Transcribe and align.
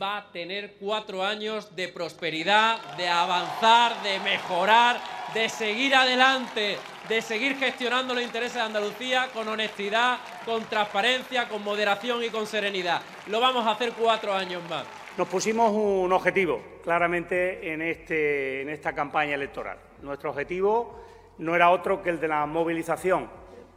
Va 0.00 0.18
a 0.18 0.30
tener 0.30 0.74
cuatro 0.78 1.24
años 1.24 1.74
de 1.74 1.88
prosperidad, 1.88 2.78
de 2.96 3.08
avanzar, 3.08 4.00
de 4.04 4.20
mejorar, 4.20 5.00
de 5.34 5.48
seguir 5.48 5.92
adelante, 5.94 6.78
de 7.08 7.20
seguir 7.20 7.56
gestionando 7.56 8.14
los 8.14 8.22
intereses 8.22 8.54
de 8.54 8.60
Andalucía 8.60 9.28
con 9.34 9.48
honestidad, 9.48 10.18
con 10.44 10.62
transparencia, 10.66 11.48
con 11.48 11.64
moderación 11.64 12.22
y 12.22 12.28
con 12.28 12.46
serenidad. 12.46 13.02
Lo 13.26 13.40
vamos 13.40 13.66
a 13.66 13.72
hacer 13.72 13.92
cuatro 13.92 14.32
años 14.32 14.62
más. 14.70 14.84
Nos 15.16 15.26
pusimos 15.26 15.72
un 15.72 16.12
objetivo 16.12 16.62
claramente 16.84 17.72
en, 17.72 17.82
este, 17.82 18.62
en 18.62 18.68
esta 18.68 18.92
campaña 18.92 19.34
electoral. 19.34 19.78
Nuestro 20.02 20.30
objetivo 20.30 21.02
no 21.38 21.56
era 21.56 21.70
otro 21.70 22.00
que 22.02 22.10
el 22.10 22.20
de 22.20 22.28
la 22.28 22.46
movilización, 22.46 23.28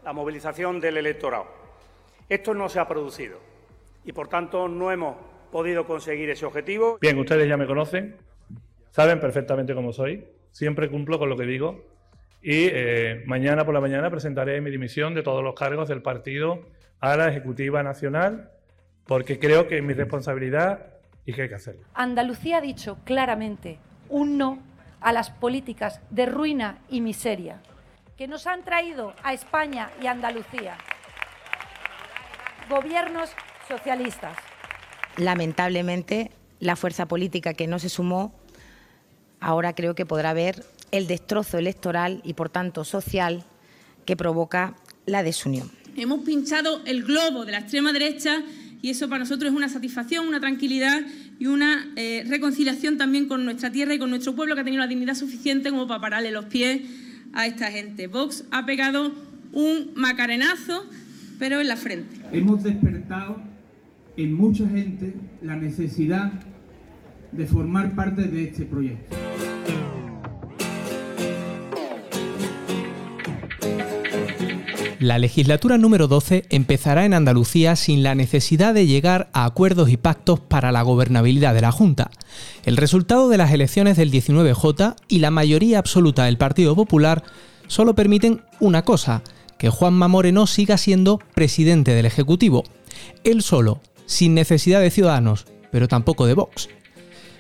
la 0.03 0.13
movilización 0.13 0.79
del 0.79 0.97
electorado. 0.97 1.47
Esto 2.29 2.53
no 2.53 2.69
se 2.69 2.79
ha 2.79 2.87
producido 2.87 3.39
y, 4.05 4.11
por 4.13 4.27
tanto, 4.27 4.67
no 4.67 4.91
hemos 4.91 5.30
podido 5.51 5.85
conseguir 5.85 6.29
ese 6.29 6.45
objetivo. 6.45 6.97
Bien, 7.01 7.17
ustedes 7.19 7.47
ya 7.47 7.57
me 7.57 7.67
conocen, 7.67 8.15
saben 8.91 9.19
perfectamente 9.19 9.73
cómo 9.73 9.93
soy, 9.93 10.25
siempre 10.51 10.89
cumplo 10.89 11.19
con 11.19 11.29
lo 11.29 11.37
que 11.37 11.45
digo 11.45 11.85
y 12.41 12.69
eh, 12.71 13.23
mañana 13.27 13.65
por 13.65 13.73
la 13.73 13.81
mañana 13.81 14.09
presentaré 14.09 14.59
mi 14.61 14.71
dimisión 14.71 15.13
de 15.13 15.21
todos 15.21 15.43
los 15.43 15.53
cargos 15.53 15.87
del 15.87 16.01
partido 16.01 16.65
a 16.99 17.15
la 17.15 17.29
Ejecutiva 17.29 17.83
Nacional 17.83 18.49
porque 19.05 19.39
creo 19.39 19.67
que 19.67 19.77
es 19.77 19.83
mi 19.83 19.93
responsabilidad 19.93 20.87
y 21.25 21.33
que 21.33 21.43
hay 21.43 21.49
que 21.49 21.55
hacerlo. 21.55 21.81
Andalucía 21.93 22.57
ha 22.57 22.61
dicho 22.61 22.97
claramente 23.03 23.77
un 24.09 24.37
no 24.37 24.59
a 25.01 25.13
las 25.13 25.29
políticas 25.29 26.01
de 26.09 26.25
ruina 26.25 26.79
y 26.89 27.01
miseria 27.01 27.61
que 28.17 28.27
nos 28.27 28.47
han 28.47 28.63
traído 28.63 29.13
a 29.23 29.33
España 29.33 29.91
y 30.01 30.07
Andalucía 30.07 30.77
gobiernos 32.69 33.31
socialistas 33.67 34.37
lamentablemente, 35.17 36.31
la 36.59 36.75
fuerza 36.75 37.07
política 37.07 37.53
que 37.53 37.67
no 37.67 37.79
se 37.79 37.89
sumó, 37.89 38.33
ahora 39.39 39.73
creo 39.73 39.95
que 39.95 40.05
podrá 40.05 40.33
ver 40.33 40.63
el 40.91 41.07
destrozo 41.07 41.57
electoral 41.57 42.21
y, 42.23 42.33
por 42.33 42.49
tanto, 42.49 42.83
social 42.83 43.43
que 44.05 44.15
provoca 44.15 44.75
la 45.05 45.23
desunión. 45.23 45.71
Hemos 45.95 46.23
pinchado 46.23 46.81
el 46.85 47.03
globo 47.03 47.45
de 47.45 47.51
la 47.51 47.59
extrema 47.59 47.91
derecha 47.91 48.43
y 48.81 48.89
eso 48.89 49.09
para 49.09 49.19
nosotros 49.19 49.51
es 49.51 49.55
una 49.55 49.69
satisfacción, 49.69 50.27
una 50.27 50.39
tranquilidad 50.39 51.01
y 51.39 51.45
una 51.47 51.91
eh, 51.95 52.23
reconciliación 52.27 52.97
también 52.97 53.27
con 53.27 53.45
nuestra 53.45 53.71
tierra 53.71 53.93
y 53.93 53.99
con 53.99 54.09
nuestro 54.09 54.35
pueblo 54.35 54.55
que 54.55 54.61
ha 54.61 54.63
tenido 54.63 54.81
la 54.81 54.87
dignidad 54.87 55.15
suficiente 55.15 55.69
como 55.69 55.87
para 55.87 56.01
pararle 56.01 56.31
los 56.31 56.45
pies 56.45 56.81
a 57.33 57.45
esta 57.45 57.71
gente. 57.71 58.07
Vox 58.07 58.45
ha 58.51 58.65
pegado 58.65 59.11
un 59.51 59.91
macarenazo, 59.95 60.85
pero 61.37 61.59
en 61.59 61.67
la 61.67 61.75
frente. 61.75 62.21
Hemos 62.31 62.63
despertado 62.63 63.50
en 64.17 64.33
mucha 64.33 64.67
gente 64.67 65.13
la 65.41 65.55
necesidad 65.55 66.31
de 67.31 67.45
formar 67.45 67.95
parte 67.95 68.23
de 68.23 68.43
este 68.43 68.65
proyecto. 68.65 69.15
La 74.99 75.17
legislatura 75.17 75.79
número 75.79 76.07
12 76.07 76.45
empezará 76.49 77.05
en 77.05 77.15
Andalucía 77.15 77.75
sin 77.75 78.03
la 78.03 78.13
necesidad 78.13 78.75
de 78.75 78.85
llegar 78.85 79.31
a 79.33 79.45
acuerdos 79.45 79.89
y 79.89 79.97
pactos 79.97 80.39
para 80.39 80.71
la 80.71 80.83
gobernabilidad 80.83 81.55
de 81.55 81.61
la 81.61 81.71
Junta. 81.71 82.11
El 82.65 82.77
resultado 82.77 83.27
de 83.27 83.37
las 83.37 83.51
elecciones 83.51 83.97
del 83.97 84.11
19J 84.11 84.95
y 85.07 85.17
la 85.17 85.31
mayoría 85.31 85.79
absoluta 85.79 86.25
del 86.25 86.37
Partido 86.37 86.75
Popular 86.75 87.23
solo 87.65 87.95
permiten 87.95 88.43
una 88.59 88.83
cosa, 88.83 89.23
que 89.57 89.69
Juanma 89.69 90.07
Moreno 90.07 90.45
siga 90.45 90.77
siendo 90.77 91.19
presidente 91.33 91.95
del 91.95 92.05
Ejecutivo. 92.05 92.63
Él 93.23 93.41
solo, 93.41 93.81
sin 94.11 94.33
necesidad 94.33 94.81
de 94.81 94.91
Ciudadanos, 94.91 95.45
pero 95.71 95.87
tampoco 95.87 96.25
de 96.25 96.33
Vox. 96.33 96.67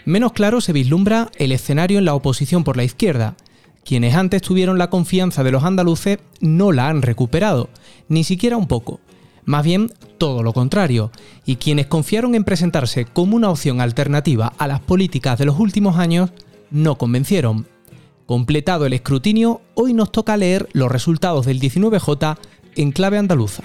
Menos 0.05 0.31
claro 0.31 0.61
se 0.61 0.71
vislumbra 0.71 1.29
el 1.37 1.51
escenario 1.51 1.99
en 1.99 2.05
la 2.05 2.15
oposición 2.15 2.63
por 2.63 2.77
la 2.77 2.85
izquierda. 2.85 3.35
Quienes 3.83 4.15
antes 4.15 4.41
tuvieron 4.41 4.77
la 4.77 4.89
confianza 4.89 5.43
de 5.43 5.51
los 5.51 5.65
andaluces 5.65 6.19
no 6.39 6.71
la 6.71 6.87
han 6.87 7.01
recuperado, 7.01 7.69
ni 8.07 8.23
siquiera 8.23 8.55
un 8.55 8.67
poco. 8.67 9.01
Más 9.43 9.65
bien 9.65 9.91
todo 10.17 10.43
lo 10.43 10.53
contrario, 10.53 11.11
y 11.45 11.57
quienes 11.57 11.87
confiaron 11.87 12.35
en 12.35 12.45
presentarse 12.45 13.03
como 13.03 13.35
una 13.35 13.49
opción 13.49 13.81
alternativa 13.81 14.53
a 14.57 14.67
las 14.67 14.79
políticas 14.79 15.37
de 15.37 15.45
los 15.45 15.59
últimos 15.59 15.97
años 15.97 16.31
no 16.69 16.97
convencieron. 16.97 17.67
Completado 18.25 18.85
el 18.85 18.93
escrutinio, 18.93 19.61
hoy 19.75 19.93
nos 19.93 20.11
toca 20.11 20.37
leer 20.37 20.69
los 20.71 20.89
resultados 20.89 21.45
del 21.45 21.59
19J 21.59 22.37
en 22.75 22.91
clave 22.93 23.17
andaluza. 23.17 23.61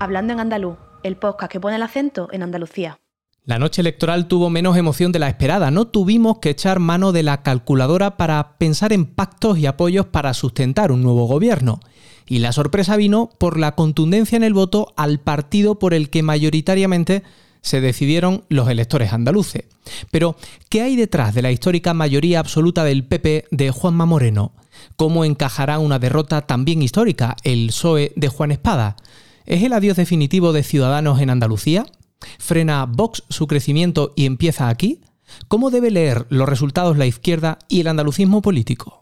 Hablando 0.00 0.32
en 0.32 0.38
andaluz, 0.38 0.76
el 1.02 1.16
podcast 1.16 1.50
que 1.50 1.58
pone 1.58 1.74
el 1.74 1.82
acento 1.82 2.28
en 2.30 2.44
Andalucía. 2.44 3.00
La 3.44 3.58
noche 3.58 3.80
electoral 3.80 4.28
tuvo 4.28 4.48
menos 4.48 4.76
emoción 4.76 5.10
de 5.10 5.18
la 5.18 5.28
esperada. 5.28 5.72
No 5.72 5.88
tuvimos 5.88 6.38
que 6.38 6.50
echar 6.50 6.78
mano 6.78 7.10
de 7.10 7.24
la 7.24 7.42
calculadora 7.42 8.16
para 8.16 8.58
pensar 8.58 8.92
en 8.92 9.06
pactos 9.06 9.58
y 9.58 9.66
apoyos 9.66 10.06
para 10.06 10.34
sustentar 10.34 10.92
un 10.92 11.02
nuevo 11.02 11.26
gobierno. 11.26 11.80
Y 12.28 12.38
la 12.38 12.52
sorpresa 12.52 12.96
vino 12.96 13.30
por 13.38 13.58
la 13.58 13.74
contundencia 13.74 14.36
en 14.36 14.44
el 14.44 14.54
voto 14.54 14.92
al 14.96 15.18
partido 15.18 15.80
por 15.80 15.94
el 15.94 16.10
que 16.10 16.22
mayoritariamente 16.22 17.24
se 17.60 17.80
decidieron 17.80 18.44
los 18.48 18.68
electores 18.68 19.12
andaluces. 19.12 19.64
Pero, 20.12 20.36
¿qué 20.68 20.82
hay 20.82 20.94
detrás 20.94 21.34
de 21.34 21.42
la 21.42 21.50
histórica 21.50 21.92
mayoría 21.92 22.38
absoluta 22.38 22.84
del 22.84 23.04
PP 23.04 23.46
de 23.50 23.70
Juanma 23.72 24.06
Moreno? 24.06 24.52
¿Cómo 24.94 25.24
encajará 25.24 25.80
una 25.80 25.98
derrota 25.98 26.42
también 26.42 26.82
histórica, 26.82 27.34
el 27.42 27.68
PSOE 27.68 28.12
de 28.14 28.28
Juan 28.28 28.52
Espada? 28.52 28.94
¿Es 29.48 29.62
el 29.62 29.72
adiós 29.72 29.96
definitivo 29.96 30.52
de 30.52 30.62
Ciudadanos 30.62 31.22
en 31.22 31.30
Andalucía? 31.30 31.86
¿Frena 32.38 32.84
Vox 32.84 33.24
su 33.30 33.46
crecimiento 33.46 34.12
y 34.14 34.26
empieza 34.26 34.68
aquí? 34.68 35.00
¿Cómo 35.48 35.70
debe 35.70 35.90
leer 35.90 36.26
los 36.28 36.46
resultados 36.46 36.98
la 36.98 37.06
izquierda 37.06 37.58
y 37.66 37.80
el 37.80 37.86
andalucismo 37.86 38.42
político? 38.42 39.00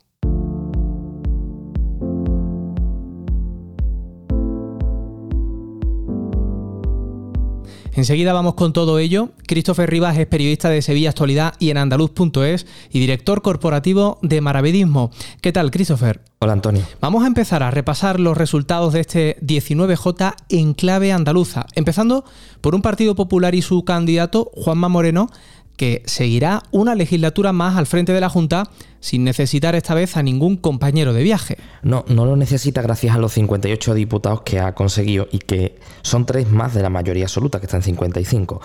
Enseguida 7.96 8.34
vamos 8.34 8.56
con 8.56 8.74
todo 8.74 8.98
ello. 8.98 9.30
Christopher 9.46 9.88
Rivas 9.88 10.18
es 10.18 10.26
periodista 10.26 10.68
de 10.68 10.82
Sevilla 10.82 11.08
Actualidad 11.08 11.54
y 11.58 11.70
en 11.70 11.78
andaluz.es 11.78 12.66
y 12.92 13.00
director 13.00 13.40
corporativo 13.40 14.18
de 14.20 14.42
Maravedismo. 14.42 15.10
¿Qué 15.40 15.50
tal, 15.50 15.70
Christopher? 15.70 16.20
Hola, 16.40 16.52
Antonio. 16.52 16.82
Vamos 17.00 17.24
a 17.24 17.26
empezar 17.26 17.62
a 17.62 17.70
repasar 17.70 18.20
los 18.20 18.36
resultados 18.36 18.92
de 18.92 19.00
este 19.00 19.38
19J 19.40 20.34
en 20.50 20.74
clave 20.74 21.10
andaluza, 21.10 21.64
empezando 21.74 22.26
por 22.60 22.74
un 22.74 22.82
Partido 22.82 23.14
Popular 23.14 23.54
y 23.54 23.62
su 23.62 23.82
candidato, 23.86 24.50
Juanma 24.54 24.90
Moreno, 24.90 25.30
que 25.76 26.03
seguirá 26.06 26.62
una 26.70 26.94
legislatura 26.94 27.53
más 27.53 27.76
al 27.76 27.87
frente 27.87 28.12
de 28.12 28.20
la 28.20 28.28
Junta 28.28 28.64
sin 29.00 29.25
necesitar 29.25 29.75
esta 29.75 29.94
vez 29.94 30.16
a 30.16 30.22
ningún 30.22 30.56
compañero 30.56 31.12
de 31.12 31.22
viaje. 31.22 31.59
No, 31.82 32.04
no 32.09 32.26
lo 32.26 32.37
necesita 32.37 32.82
gracias 32.82 33.14
a 33.14 33.19
los 33.19 33.32
58 33.34 33.94
diputados 33.94 34.42
que 34.42 34.59
ha 34.59 34.75
conseguido 34.75 35.28
y 35.31 35.38
que 35.38 35.78
son 36.03 36.26
tres 36.26 36.50
más 36.50 36.75
de 36.75 36.82
la 36.82 36.91
mayoría 36.91 37.25
absoluta, 37.25 37.60
que 37.60 37.66
está 37.66 37.76
en 37.76 37.82
55. 37.82 38.60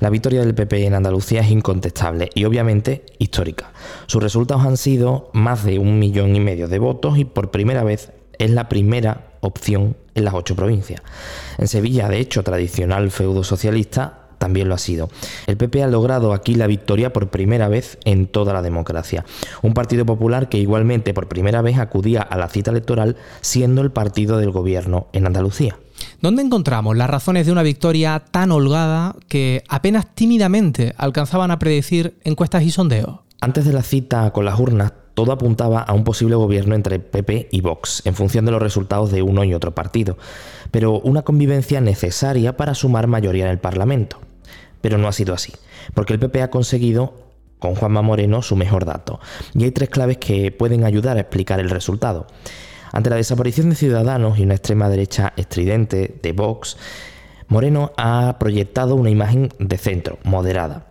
La 0.00 0.10
victoria 0.10 0.40
del 0.40 0.54
PP 0.54 0.86
en 0.86 0.94
Andalucía 0.94 1.40
es 1.40 1.50
incontestable 1.50 2.30
y 2.34 2.44
obviamente 2.44 3.04
histórica. 3.18 3.72
Sus 4.06 4.22
resultados 4.22 4.64
han 4.66 4.76
sido 4.76 5.30
más 5.32 5.64
de 5.64 5.78
un 5.78 5.98
millón 5.98 6.34
y 6.36 6.40
medio 6.40 6.68
de 6.68 6.78
votos 6.78 7.18
y 7.18 7.24
por 7.24 7.50
primera 7.50 7.84
vez 7.84 8.12
es 8.38 8.50
la 8.50 8.68
primera 8.68 9.38
opción 9.40 9.96
en 10.14 10.24
las 10.24 10.34
ocho 10.34 10.56
provincias. 10.56 11.02
En 11.58 11.68
Sevilla, 11.68 12.08
de 12.08 12.18
hecho, 12.18 12.42
tradicional 12.42 13.10
feudo 13.10 13.44
socialista, 13.44 14.25
también 14.38 14.68
lo 14.68 14.74
ha 14.74 14.78
sido. 14.78 15.08
El 15.46 15.56
PP 15.56 15.82
ha 15.82 15.88
logrado 15.88 16.32
aquí 16.32 16.54
la 16.54 16.66
victoria 16.66 17.12
por 17.12 17.28
primera 17.28 17.68
vez 17.68 17.98
en 18.04 18.26
toda 18.26 18.52
la 18.52 18.62
democracia. 18.62 19.24
Un 19.62 19.74
Partido 19.74 20.06
Popular 20.06 20.48
que 20.48 20.58
igualmente 20.58 21.14
por 21.14 21.28
primera 21.28 21.62
vez 21.62 21.78
acudía 21.78 22.22
a 22.22 22.36
la 22.36 22.48
cita 22.48 22.70
electoral 22.70 23.16
siendo 23.40 23.82
el 23.82 23.90
partido 23.90 24.38
del 24.38 24.50
gobierno 24.50 25.08
en 25.12 25.26
Andalucía. 25.26 25.78
¿Dónde 26.20 26.42
encontramos 26.42 26.96
las 26.96 27.10
razones 27.10 27.46
de 27.46 27.52
una 27.52 27.62
victoria 27.62 28.22
tan 28.30 28.52
holgada 28.52 29.16
que 29.28 29.62
apenas 29.68 30.14
tímidamente 30.14 30.94
alcanzaban 30.96 31.50
a 31.50 31.58
predecir 31.58 32.18
encuestas 32.24 32.62
y 32.62 32.70
sondeos? 32.70 33.20
Antes 33.40 33.64
de 33.64 33.72
la 33.72 33.82
cita 33.82 34.30
con 34.32 34.44
las 34.44 34.58
urnas, 34.58 34.92
todo 35.14 35.32
apuntaba 35.32 35.80
a 35.80 35.94
un 35.94 36.04
posible 36.04 36.36
gobierno 36.36 36.74
entre 36.74 36.98
PP 36.98 37.48
y 37.50 37.62
Vox, 37.62 38.02
en 38.04 38.14
función 38.14 38.44
de 38.44 38.52
los 38.52 38.60
resultados 38.60 39.10
de 39.10 39.22
uno 39.22 39.44
y 39.44 39.54
otro 39.54 39.74
partido, 39.74 40.18
pero 40.70 41.00
una 41.00 41.22
convivencia 41.22 41.80
necesaria 41.80 42.56
para 42.56 42.74
sumar 42.74 43.06
mayoría 43.06 43.44
en 43.44 43.50
el 43.50 43.58
Parlamento. 43.58 44.18
Pero 44.80 44.98
no 44.98 45.08
ha 45.08 45.12
sido 45.12 45.34
así, 45.34 45.52
porque 45.94 46.12
el 46.12 46.18
PP 46.18 46.42
ha 46.42 46.50
conseguido 46.50 47.14
con 47.58 47.74
Juanma 47.74 48.02
Moreno 48.02 48.42
su 48.42 48.56
mejor 48.56 48.84
dato, 48.84 49.18
y 49.54 49.64
hay 49.64 49.70
tres 49.70 49.88
claves 49.88 50.18
que 50.18 50.52
pueden 50.52 50.84
ayudar 50.84 51.16
a 51.16 51.20
explicar 51.20 51.60
el 51.60 51.70
resultado. 51.70 52.26
Ante 52.92 53.10
la 53.10 53.16
desaparición 53.16 53.70
de 53.70 53.76
Ciudadanos 53.76 54.38
y 54.38 54.42
una 54.42 54.54
extrema 54.54 54.88
derecha 54.88 55.32
estridente 55.36 56.18
de 56.22 56.32
Vox, 56.32 56.76
Moreno 57.48 57.92
ha 57.96 58.36
proyectado 58.38 58.94
una 58.96 59.10
imagen 59.10 59.50
de 59.58 59.78
centro, 59.78 60.18
moderada. 60.24 60.86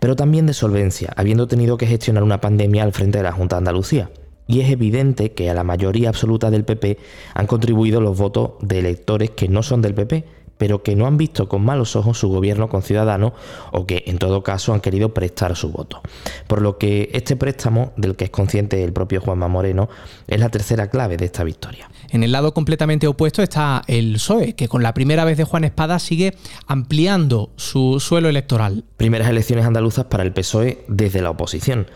pero 0.00 0.16
también 0.16 0.46
de 0.46 0.52
solvencia, 0.52 1.12
habiendo 1.16 1.46
tenido 1.46 1.76
que 1.76 1.86
gestionar 1.86 2.22
una 2.22 2.40
pandemia 2.40 2.82
al 2.82 2.92
frente 2.92 3.18
de 3.18 3.24
la 3.24 3.32
Junta 3.32 3.56
de 3.56 3.58
Andalucía. 3.58 4.10
Y 4.46 4.60
es 4.60 4.70
evidente 4.70 5.32
que 5.32 5.48
a 5.48 5.54
la 5.54 5.62
mayoría 5.62 6.08
absoluta 6.08 6.50
del 6.50 6.64
PP 6.64 6.98
han 7.34 7.46
contribuido 7.46 8.00
los 8.00 8.18
votos 8.18 8.52
de 8.60 8.80
electores 8.80 9.30
que 9.30 9.48
no 9.48 9.62
son 9.62 9.80
del 9.80 9.94
PP, 9.94 10.24
pero 10.62 10.84
que 10.84 10.94
no 10.94 11.08
han 11.08 11.16
visto 11.16 11.48
con 11.48 11.64
malos 11.64 11.96
ojos 11.96 12.18
su 12.18 12.28
gobierno 12.28 12.68
con 12.68 12.84
Ciudadanos 12.84 13.32
o 13.72 13.84
que 13.84 14.04
en 14.06 14.18
todo 14.18 14.44
caso 14.44 14.72
han 14.72 14.78
querido 14.78 15.12
prestar 15.12 15.56
su 15.56 15.72
voto. 15.72 16.00
Por 16.46 16.62
lo 16.62 16.78
que 16.78 17.10
este 17.14 17.34
préstamo, 17.34 17.92
del 17.96 18.14
que 18.14 18.26
es 18.26 18.30
consciente 18.30 18.84
el 18.84 18.92
propio 18.92 19.20
Juanma 19.20 19.48
Moreno, 19.48 19.88
es 20.28 20.38
la 20.38 20.50
tercera 20.50 20.88
clave 20.88 21.16
de 21.16 21.24
esta 21.24 21.42
victoria. 21.42 21.90
En 22.10 22.22
el 22.22 22.30
lado 22.30 22.54
completamente 22.54 23.08
opuesto 23.08 23.42
está 23.42 23.82
el 23.88 24.12
PSOE, 24.12 24.54
que 24.54 24.68
con 24.68 24.84
la 24.84 24.94
primera 24.94 25.24
vez 25.24 25.36
de 25.36 25.42
Juan 25.42 25.64
Espada 25.64 25.98
sigue 25.98 26.36
ampliando 26.68 27.50
su 27.56 27.98
suelo 27.98 28.28
electoral. 28.28 28.84
Primeras 28.96 29.28
elecciones 29.28 29.66
andaluzas 29.66 30.04
para 30.04 30.22
el 30.22 30.32
PSOE 30.32 30.84
desde 30.86 31.22
la 31.22 31.30
oposición 31.30 31.88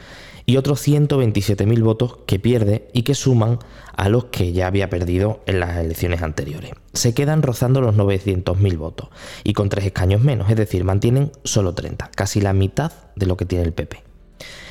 y 0.47 0.57
otros 0.57 0.87
127.000 0.87 1.83
votos 1.83 2.19
que 2.27 2.39
pierde 2.39 2.89
y 2.93 3.03
que 3.03 3.15
suman 3.15 3.59
a 3.97 4.09
los 4.09 4.27
que 4.27 4.53
ya 4.53 4.69
había 4.69 4.89
perdido 4.89 5.41
en 5.47 5.59
las 5.59 5.77
elecciones 5.77 6.23
anteriores. 6.23 6.71
Se 6.93 7.13
quedan 7.13 7.43
rozando 7.43 7.81
los 7.81 7.97
900.000 7.97 8.79
votos 8.79 9.09
y 9.43 9.53
con 9.53 9.69
tres 9.69 9.85
escaños 9.85 10.21
menos, 10.21 10.49
es 10.49 10.57
decir, 10.57 10.85
mantienen 10.85 11.33
solo 11.43 11.75
30, 11.75 12.13
casi 12.15 12.41
la 12.41 12.53
mitad 12.53 12.93
de 13.17 13.27
lo 13.27 13.37
que 13.37 13.45
tiene 13.45 13.65
el 13.65 13.73
PP. 13.73 14.05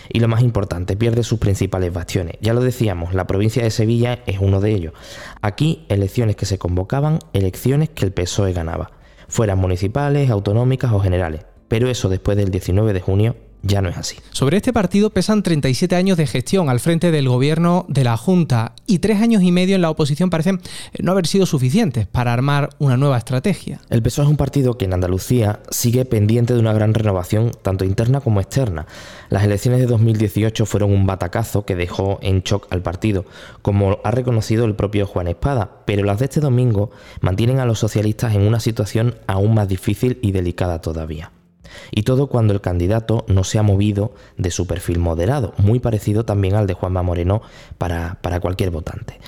Y 0.07 0.19
lo 0.19 0.27
más 0.27 0.41
importante, 0.41 0.95
pierde 0.95 1.23
sus 1.23 1.39
principales 1.39 1.91
bastiones. 1.91 2.35
Ya 2.39 2.53
lo 2.53 2.61
decíamos, 2.61 3.13
la 3.13 3.27
provincia 3.27 3.63
de 3.63 3.71
Sevilla 3.71 4.19
es 4.27 4.37
uno 4.39 4.61
de 4.61 4.71
ellos. 4.71 4.93
Aquí, 5.41 5.85
elecciones 5.89 6.35
que 6.35 6.45
se 6.45 6.59
convocaban, 6.59 7.19
elecciones 7.33 7.89
que 7.89 8.05
el 8.05 8.13
PSOE 8.13 8.53
ganaba, 8.53 8.91
fueran 9.27 9.57
municipales, 9.57 10.29
autonómicas 10.29 10.93
o 10.93 10.99
generales. 10.99 11.41
Pero 11.67 11.89
eso 11.89 12.07
después 12.07 12.37
del 12.37 12.51
19 12.51 12.93
de 12.93 13.01
junio 13.01 13.35
ya 13.65 13.81
no 13.81 13.89
es 13.89 13.97
así. 13.97 14.17
Sobre 14.31 14.57
este 14.57 14.71
partido 14.71 15.09
pesan 15.09 15.41
37 15.41 15.95
años 15.95 16.17
de 16.17 16.27
gestión 16.27 16.69
al 16.69 16.79
frente 16.79 17.11
del 17.11 17.27
gobierno 17.27 17.85
de 17.89 18.03
la 18.03 18.15
Junta 18.15 18.73
y 18.85 18.99
tres 18.99 19.21
años 19.21 19.41
y 19.41 19.51
medio 19.51 19.75
en 19.75 19.81
la 19.81 19.89
oposición 19.89 20.29
parecen 20.29 20.61
no 20.99 21.11
haber 21.11 21.25
sido 21.25 21.47
suficientes 21.47 22.05
para 22.05 22.31
armar 22.31 22.69
una 22.77 22.95
nueva 22.95 23.17
estrategia. 23.17 23.81
El 23.89 24.03
PSOE 24.03 24.25
es 24.25 24.29
un 24.29 24.37
partido 24.37 24.77
que 24.77 24.85
en 24.85 24.93
Andalucía 24.93 25.61
sigue 25.71 26.05
pendiente 26.05 26.53
de 26.53 26.59
una 26.59 26.73
gran 26.73 26.93
renovación 26.93 27.51
tanto 27.63 27.85
interna 27.85 28.21
como 28.21 28.39
externa. 28.39 28.85
Las 29.29 29.43
elecciones 29.43 29.79
de 29.79 29.87
2018 29.87 30.65
fueron 30.67 30.91
un 30.91 31.07
batacazo 31.07 31.65
que 31.65 31.75
dejó 31.75 32.19
en 32.21 32.41
shock 32.41 32.67
al 32.69 32.83
partido, 32.83 33.25
como 33.63 33.97
ha 34.03 34.11
reconocido 34.11 34.65
el 34.65 34.75
propio 34.75 35.07
Juan 35.07 35.27
Espada, 35.27 35.81
pero 35.85 36.03
las 36.03 36.19
de 36.19 36.25
este 36.25 36.39
domingo 36.39 36.91
mantienen 37.21 37.59
a 37.59 37.65
los 37.65 37.79
socialistas 37.79 38.35
en 38.35 38.41
una 38.41 38.59
situación 38.59 39.15
aún 39.25 39.55
más 39.55 39.67
difícil 39.67 40.19
y 40.21 40.33
delicada 40.33 40.81
todavía. 40.81 41.31
Y 41.91 42.03
todo 42.03 42.27
cuando 42.27 42.53
el 42.53 42.61
candidato 42.61 43.25
no 43.27 43.43
se 43.43 43.59
ha 43.59 43.63
movido 43.63 44.13
de 44.37 44.51
su 44.51 44.67
perfil 44.67 44.99
moderado, 44.99 45.53
muy 45.57 45.79
parecido 45.79 46.25
también 46.25 46.55
al 46.55 46.67
de 46.67 46.73
Juanma 46.73 47.03
Moreno 47.03 47.41
para, 47.77 48.19
para 48.21 48.39
cualquier 48.39 48.71
votante. 48.71 49.19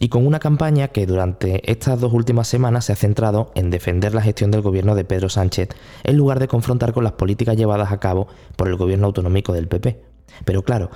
Y 0.00 0.08
con 0.08 0.26
una 0.26 0.38
campaña 0.38 0.88
que 0.88 1.06
durante 1.06 1.70
estas 1.70 2.00
dos 2.00 2.12
últimas 2.12 2.48
semanas 2.48 2.86
se 2.86 2.92
ha 2.92 2.96
centrado 2.96 3.52
en 3.54 3.70
defender 3.70 4.14
la 4.14 4.22
gestión 4.22 4.50
del 4.50 4.62
gobierno 4.62 4.94
de 4.94 5.04
Pedro 5.04 5.28
Sánchez 5.28 5.68
en 6.02 6.16
lugar 6.16 6.38
de 6.38 6.48
confrontar 6.48 6.92
con 6.92 7.04
las 7.04 7.12
políticas 7.12 7.56
llevadas 7.56 7.92
a 7.92 8.00
cabo 8.00 8.28
por 8.56 8.68
el 8.68 8.76
gobierno 8.76 9.06
autonómico 9.06 9.52
del 9.52 9.68
PP. 9.68 10.13
Pero 10.44 10.62
claro, 10.62 10.90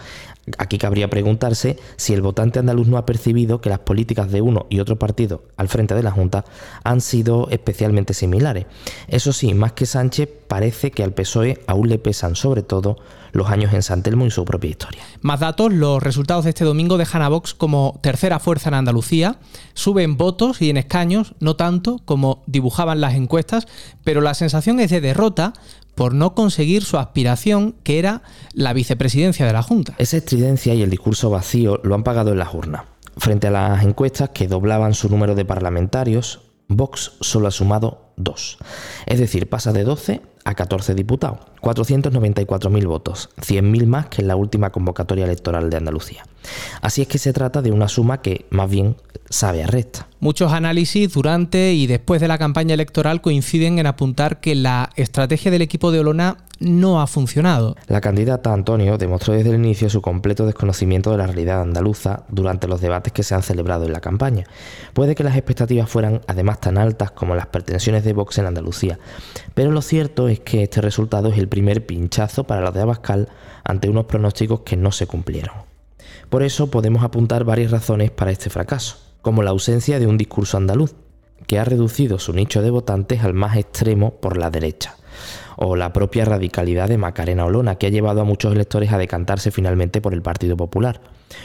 aquí 0.59 0.79
cabría 0.79 1.11
preguntarse 1.11 1.79
si 1.97 2.15
el 2.15 2.23
votante 2.23 2.59
andaluz 2.59 2.89
no 2.89 2.97
ha 2.97 3.07
percibido 3.07 3.61
que 3.61 3.71
las 3.71 3.81
políticas 3.81 4.31
de 4.31 4.41
uno 4.41 4.67
y 4.71 4.81
otro 4.81 4.99
partido 4.99 5.43
al 5.57 5.69
frente 5.69 5.95
de 5.95 6.03
la 6.03 6.11
Junta 6.11 6.45
han 6.85 7.01
sido 7.01 7.49
especialmente 7.51 8.15
similares. 8.15 8.67
Eso 9.09 9.33
sí, 9.33 9.55
más 9.55 9.73
que 9.73 9.87
Sánchez, 9.87 10.29
parece 10.49 10.91
que 10.91 11.03
al 11.03 11.13
PSOE 11.13 11.63
aún 11.67 11.89
le 11.89 11.99
pesan 11.99 12.35
sobre 12.35 12.63
todo 12.63 12.97
los 13.33 13.49
años 13.51 13.73
en 13.75 13.83
San 13.83 14.03
Telmo 14.03 14.27
y 14.27 14.31
su 14.31 14.45
propia 14.45 14.71
historia. 14.71 15.03
Más 15.21 15.41
datos, 15.41 15.73
los 15.73 16.03
resultados 16.03 16.45
de 16.45 16.51
este 16.51 16.65
domingo 16.65 16.97
dejan 16.97 17.23
a 17.23 17.29
Vox 17.29 17.55
como 17.55 17.99
tercera 18.03 18.39
fuerza 18.39 18.71
en 18.71 18.75
Andalucía, 18.75 19.37
suben 19.75 20.17
votos 20.17 20.63
y 20.63 20.71
en 20.71 20.79
escaños, 20.79 21.35
no 21.39 21.55
tanto 21.57 22.01
como 22.05 22.43
dibujaban 22.47 23.01
las 23.01 23.15
encuestas, 23.15 23.67
pero 24.03 24.21
la 24.23 24.35
sensación 24.35 24.81
es 24.81 24.91
de 24.91 25.01
derrota 25.01 25.53
por 25.99 26.15
no 26.15 26.33
conseguir 26.33 26.85
su 26.85 26.97
aspiración, 26.97 27.75
que 27.83 27.99
era 27.99 28.23
la 28.53 28.73
vicepresidencia 28.73 29.45
de 29.47 29.53
la 29.53 29.65
Junta. 29.65 29.97
Esa 29.99 30.19
estridencia 30.19 30.73
y 30.73 30.83
el 30.83 30.91
discurso 30.91 31.29
vacío 31.29 31.81
lo 31.83 31.97
han 31.97 32.05
pagado 32.05 32.31
en 32.31 32.39
las 32.39 32.55
urnas. 32.55 32.85
Frente 33.17 33.49
a 33.49 33.51
las 33.51 33.83
encuestas 33.83 34.29
que 34.29 34.47
doblaban 34.47 34.95
su 34.95 35.09
número 35.09 35.35
de 35.35 35.45
parlamentarios, 35.45 36.43
Vox 36.69 37.15
solo 37.21 37.49
ha 37.49 37.51
sumado 37.51 38.13
dos. 38.17 38.59
Es 39.07 39.19
decir, 39.19 39.49
pasa 39.49 39.73
de 39.73 39.83
12 39.83 40.21
a 40.49 40.55
14 40.55 40.95
diputados, 40.95 41.41
494.000 41.61 42.87
votos, 42.87 43.29
100.000 43.37 43.87
más 43.87 44.07
que 44.07 44.23
en 44.23 44.29
la 44.29 44.37
última 44.37 44.71
convocatoria 44.71 45.27
electoral 45.27 45.69
de 45.69 45.77
Andalucía. 45.77 46.25
Así 46.81 47.03
es 47.03 47.09
que 47.09 47.19
se 47.19 47.35
trata 47.35 47.61
de 47.61 47.71
una 47.71 47.87
suma 47.87 48.23
que 48.23 48.47
más 48.49 48.71
bien 48.71 48.97
sabe 49.29 49.63
a 49.63 49.67
recta. 49.67 50.07
Muchos 50.21 50.53
análisis 50.53 51.13
durante 51.13 51.75
y 51.75 51.87
después 51.87 52.21
de 52.21 52.29
la 52.29 52.39
campaña 52.39 52.75
electoral 52.75 53.21
coinciden 53.21 53.79
en 53.79 53.87
apuntar 53.87 54.41
que 54.41 54.55
la 54.55 54.91
estrategia 54.97 55.51
del 55.51 55.63
equipo 55.63 55.93
de 55.93 56.01
Olona 56.01 56.39
no 56.61 57.01
ha 57.01 57.07
funcionado. 57.07 57.77
La 57.87 58.01
candidata 58.01 58.53
Antonio 58.53 58.99
demostró 58.99 59.35
desde 59.35 59.51
el 59.51 59.57
inicio 59.57 59.89
su 59.91 60.03
completo 60.03 60.45
desconocimiento 60.45 61.13
de 61.13 61.19
la 61.19 61.27
realidad 61.27 61.61
andaluza 61.61 62.25
durante 62.29 62.67
los 62.67 62.81
debates 62.81 63.13
que 63.13 63.23
se 63.23 63.35
han 63.35 63.45
celebrado 63.45 63.85
en 63.85 63.93
la 63.93 64.01
campaña. 64.01 64.45
Puede 64.93 65.15
que 65.15 65.23
las 65.23 65.37
expectativas 65.37 65.89
fueran 65.89 66.21
además 66.27 66.61
tan 66.61 66.79
altas 66.79 67.13
como 67.13 67.37
las 67.37 67.47
pretensiones 67.47 68.03
de 68.03 68.13
Vox 68.13 68.39
en 68.39 68.47
Andalucía, 68.47 68.99
pero 69.55 69.71
lo 69.71 69.83
cierto 69.83 70.29
es 70.29 70.38
que 70.41 70.63
este 70.63 70.81
resultado 70.81 71.29
es 71.29 71.39
el 71.39 71.49
primer 71.49 71.87
pinchazo 71.87 72.45
para 72.45 72.61
los 72.61 72.75
de 72.75 72.83
Abascal 72.83 73.29
ante 73.65 73.89
unos 73.89 74.07
pronósticos 74.07 74.61
que 74.61 74.77
no 74.77 74.93
se 74.93 75.07
cumplieron. 75.07 75.55
Por 76.31 76.43
eso 76.43 76.71
podemos 76.71 77.03
apuntar 77.03 77.45
varias 77.45 77.71
razones 77.71 78.11
para 78.11 78.31
este 78.31 78.51
fracaso, 78.51 78.97
como 79.23 79.43
la 79.43 79.51
ausencia 79.51 79.99
de 79.99 80.07
un 80.07 80.19
discurso 80.19 80.57
andaluz, 80.57 80.95
que 81.47 81.59
ha 81.59 81.65
reducido 81.65 82.19
su 82.19 82.33
nicho 82.33 82.63
de 82.63 82.71
votantes 82.71 83.23
al 83.23 83.35
más 83.35 83.57
extremo 83.57 84.15
por 84.17 84.37
la 84.37 84.51
derecha, 84.51 84.97
o 85.57 85.77
la 85.77 85.93
propia 85.93 86.25
radicalidad 86.25 86.89
de 86.89 86.99
Macarena 86.99 87.45
Olona, 87.45 87.77
que 87.77 87.87
ha 87.87 87.91
llevado 87.91 88.21
a 88.21 88.25
muchos 88.25 88.53
electores 88.53 88.93
a 88.93 88.99
decantarse 88.99 89.51
finalmente 89.51 90.01
por 90.01 90.15
el 90.15 90.23
Partido 90.23 90.57
Popular, 90.57 91.01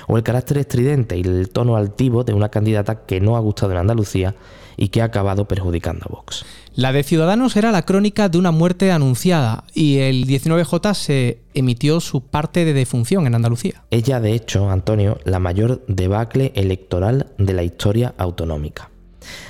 o 0.08 0.18
el 0.18 0.24
carácter 0.24 0.58
estridente 0.58 1.18
y 1.18 1.22
el 1.22 1.50
tono 1.50 1.75
altivo 1.75 2.24
de 2.24 2.34
una 2.34 2.50
candidata 2.50 3.06
que 3.06 3.20
no 3.20 3.36
ha 3.36 3.40
gustado 3.40 3.72
en 3.72 3.80
Andalucía 3.80 4.36
y 4.78 4.90
que 4.90 5.02
ha 5.02 5.06
acabado 5.06 5.48
perjudicando 5.48 6.06
a 6.06 6.12
Vox. 6.12 6.46
La 6.75 6.92
de 6.92 7.04
Ciudadanos 7.04 7.56
era 7.56 7.72
la 7.72 7.84
crónica 7.84 8.30
de 8.30 8.40
una 8.40 8.52
muerte 8.52 8.92
anunciada 8.92 9.64
y 9.74 10.00
el 10.00 10.26
19J 10.26 10.94
se 10.95 11.40
emitió 11.54 12.00
su 12.00 12.21
parte 12.21 12.66
de 12.66 12.74
defunción 12.74 13.28
en 13.28 13.36
Andalucía. 13.36 13.83
Ella, 13.92 14.19
de 14.19 14.33
hecho, 14.33 14.69
Antonio, 14.69 15.19
la 15.24 15.40
mayor 15.40 15.83
debacle 15.88 16.52
electoral 16.56 17.28
de 17.38 17.54
la 17.54 17.64
historia 17.64 18.16
autonómica. 18.18 18.90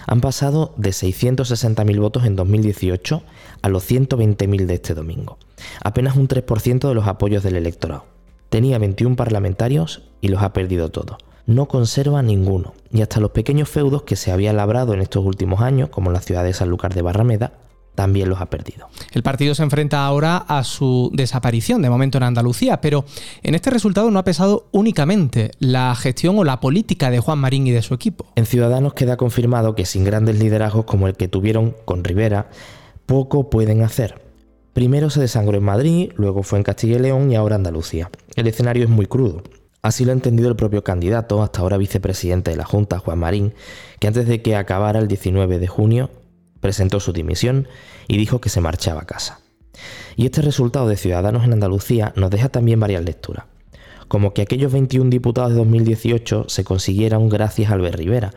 Han 0.08 0.22
pasado 0.22 0.74
de 0.78 0.90
660.000 0.90 2.00
votos 2.00 2.26
en 2.26 2.36
2018 2.36 3.24
a 3.62 3.70
los 3.70 3.90
120.000 3.90 4.66
de 4.66 4.74
este 4.74 4.94
domingo. 4.94 5.38
Apenas 5.84 6.16
un 6.16 6.28
3% 6.28 6.88
de 6.88 6.96
los 6.96 7.08
apoyos 7.08 7.44
del 7.44 7.56
electorado. 7.56 8.06
Tenía 8.50 8.78
21 8.78 9.16
parlamentarios 9.16 10.04
y 10.22 10.28
los 10.28 10.42
ha 10.42 10.54
perdido 10.54 10.90
todos 10.90 11.18
no 11.46 11.68
conserva 11.68 12.22
ninguno, 12.22 12.74
y 12.92 13.02
hasta 13.02 13.20
los 13.20 13.32
pequeños 13.32 13.70
feudos 13.70 14.04
que 14.04 14.16
se 14.16 14.32
había 14.32 14.54
labrado 14.54 14.94
en 14.94 15.02
estos 15.02 15.26
últimos 15.26 15.62
años, 15.62 15.90
como 15.90 16.12
la 16.12 16.22
ciudad 16.22 16.44
de 16.44 16.54
Sanlúcar 16.54 16.94
de 16.94 17.02
Barrameda, 17.02 17.54
también 17.96 18.30
los 18.30 18.42
ha 18.42 18.48
perdido. 18.48 18.88
El 19.12 19.24
partido 19.24 19.56
se 19.56 19.64
enfrenta 19.64 20.06
ahora 20.06 20.38
a 20.38 20.64
su 20.64 21.12
desaparición 21.14 21.82
de 21.82 21.90
momento 21.90 22.18
en 22.18 22.24
Andalucía, 22.24 22.82
pero 22.82 23.06
en 23.44 23.56
este 23.56 23.70
resultado 23.70 24.10
no 24.12 24.20
ha 24.20 24.24
pesado 24.24 24.68
únicamente 24.72 25.52
la 25.60 25.96
gestión 25.96 26.38
o 26.38 26.44
la 26.44 26.60
política 26.60 27.10
de 27.10 27.20
Juan 27.20 27.40
Marín 27.40 27.68
y 27.68 27.72
de 27.72 27.82
su 27.82 27.94
equipo. 27.94 28.26
En 28.36 28.46
Ciudadanos 28.46 28.94
queda 28.94 29.18
confirmado 29.18 29.76
que 29.76 29.86
sin 29.86 30.04
grandes 30.04 30.40
liderazgos 30.40 30.86
como 30.86 31.08
el 31.08 31.16
que 31.16 31.28
tuvieron 31.28 31.76
con 31.86 32.04
Rivera, 32.04 32.50
poco 33.06 33.50
pueden 33.50 33.84
hacer. 33.84 34.22
Primero 34.74 35.10
se 35.12 35.22
desangró 35.22 35.58
en 35.58 35.64
Madrid, 35.64 36.12
luego 36.16 36.42
fue 36.42 36.58
en 36.58 36.64
Castilla 36.64 36.96
y 36.96 37.00
León 37.00 37.32
y 37.32 37.36
ahora 37.36 37.56
Andalucía. 37.56 38.10
El 38.36 38.48
escenario 38.48 38.84
es 38.84 38.90
muy 38.90 39.06
crudo. 39.06 39.44
Así 39.84 40.06
lo 40.06 40.12
ha 40.12 40.14
entendido 40.14 40.50
el 40.50 40.56
propio 40.56 40.84
candidato, 40.84 41.44
hasta 41.44 41.60
ahora 41.60 41.78
vicepresidente 41.78 42.52
de 42.52 42.58
la 42.58 42.64
Junta, 42.64 43.00
Juan 43.00 43.20
Marín, 43.20 43.54
que 44.00 44.08
antes 44.08 44.28
de 44.28 44.42
que 44.42 44.56
acabara 44.56 44.98
el 45.00 45.08
19 45.08 45.60
de 45.60 45.68
junio 45.68 46.10
presentó 46.64 47.02
su 47.02 47.12
dimisión 47.12 47.68
y 48.08 48.18
dijo 48.18 48.40
que 48.40 48.50
se 48.50 48.62
marchaba 48.62 49.02
a 49.02 49.06
casa. 49.06 49.42
Y 50.16 50.26
este 50.26 50.42
resultado 50.42 50.88
de 50.88 50.96
Ciudadanos 50.96 51.44
en 51.44 51.52
Andalucía 51.52 52.14
nos 52.16 52.32
deja 52.32 52.48
también 52.48 52.80
varias 52.80 53.04
lecturas, 53.04 53.46
como 54.08 54.34
que 54.34 54.42
aquellos 54.42 54.72
21 54.72 55.10
diputados 55.10 55.52
de 55.52 55.58
2018 55.58 56.46
se 56.48 56.64
consiguieron 56.64 57.28
gracias 57.28 57.70
a 57.70 57.74
Albert 57.74 57.98
Rivera, 57.98 58.32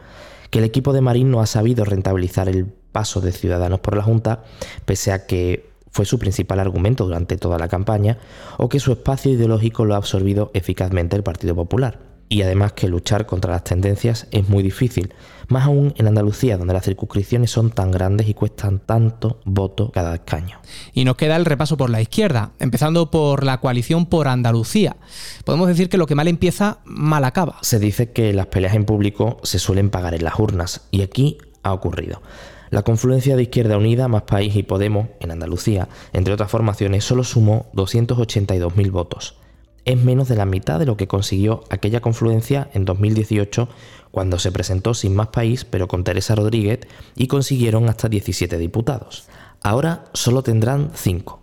que 0.50 0.58
el 0.58 0.64
equipo 0.64 0.92
de 0.92 1.02
Marín 1.02 1.30
no 1.30 1.40
ha 1.40 1.46
sabido 1.46 1.84
rentabilizar 1.84 2.48
el 2.48 2.66
paso 2.66 3.20
de 3.20 3.30
Ciudadanos 3.30 3.78
por 3.78 3.96
la 3.96 4.02
Junta, 4.02 4.42
pese 4.84 5.12
a 5.12 5.26
que 5.26 5.70
fue 5.92 6.04
su 6.04 6.18
principal 6.18 6.58
argumento 6.58 7.04
durante 7.04 7.36
toda 7.36 7.58
la 7.58 7.68
campaña, 7.68 8.18
o 8.58 8.68
que 8.68 8.80
su 8.80 8.90
espacio 8.90 9.30
ideológico 9.30 9.84
lo 9.84 9.94
ha 9.94 9.98
absorbido 9.98 10.50
eficazmente 10.52 11.14
el 11.14 11.22
Partido 11.22 11.54
Popular. 11.54 12.15
Y 12.28 12.42
además 12.42 12.72
que 12.72 12.88
luchar 12.88 13.26
contra 13.26 13.52
las 13.52 13.64
tendencias 13.64 14.26
es 14.30 14.48
muy 14.48 14.62
difícil, 14.62 15.14
más 15.48 15.66
aún 15.66 15.94
en 15.96 16.08
Andalucía, 16.08 16.58
donde 16.58 16.74
las 16.74 16.84
circunscripciones 16.84 17.50
son 17.50 17.70
tan 17.70 17.90
grandes 17.90 18.28
y 18.28 18.34
cuestan 18.34 18.80
tanto 18.80 19.40
voto 19.44 19.90
cada 19.92 20.14
escaño. 20.14 20.60
Y 20.92 21.04
nos 21.04 21.16
queda 21.16 21.36
el 21.36 21.44
repaso 21.44 21.76
por 21.76 21.90
la 21.90 22.00
izquierda, 22.00 22.52
empezando 22.58 23.10
por 23.10 23.44
la 23.44 23.60
coalición 23.60 24.06
por 24.06 24.28
Andalucía. 24.28 24.96
Podemos 25.44 25.68
decir 25.68 25.88
que 25.88 25.98
lo 25.98 26.06
que 26.06 26.14
mal 26.14 26.28
empieza, 26.28 26.78
mal 26.84 27.24
acaba. 27.24 27.58
Se 27.62 27.78
dice 27.78 28.10
que 28.10 28.32
las 28.32 28.46
peleas 28.46 28.74
en 28.74 28.84
público 28.84 29.38
se 29.42 29.58
suelen 29.58 29.90
pagar 29.90 30.14
en 30.14 30.24
las 30.24 30.38
urnas, 30.38 30.82
y 30.90 31.02
aquí 31.02 31.38
ha 31.62 31.72
ocurrido. 31.72 32.22
La 32.70 32.82
confluencia 32.82 33.36
de 33.36 33.44
Izquierda 33.44 33.78
Unida, 33.78 34.08
Más 34.08 34.22
País 34.22 34.56
y 34.56 34.64
Podemos 34.64 35.08
en 35.20 35.30
Andalucía, 35.30 35.88
entre 36.12 36.34
otras 36.34 36.50
formaciones, 36.50 37.04
solo 37.04 37.22
sumó 37.22 37.66
282.000 37.74 38.90
votos. 38.90 39.36
Es 39.86 39.96
menos 39.96 40.26
de 40.26 40.34
la 40.34 40.46
mitad 40.46 40.80
de 40.80 40.84
lo 40.84 40.96
que 40.96 41.06
consiguió 41.06 41.62
aquella 41.70 42.00
confluencia 42.00 42.68
en 42.74 42.84
2018 42.84 43.68
cuando 44.10 44.40
se 44.40 44.50
presentó 44.50 44.94
sin 44.94 45.14
Más 45.14 45.28
País 45.28 45.64
pero 45.64 45.86
con 45.86 46.02
Teresa 46.02 46.34
Rodríguez 46.34 46.80
y 47.14 47.28
consiguieron 47.28 47.88
hasta 47.88 48.08
17 48.08 48.58
diputados. 48.58 49.28
Ahora 49.62 50.06
solo 50.12 50.42
tendrán 50.42 50.90
5. 50.92 51.40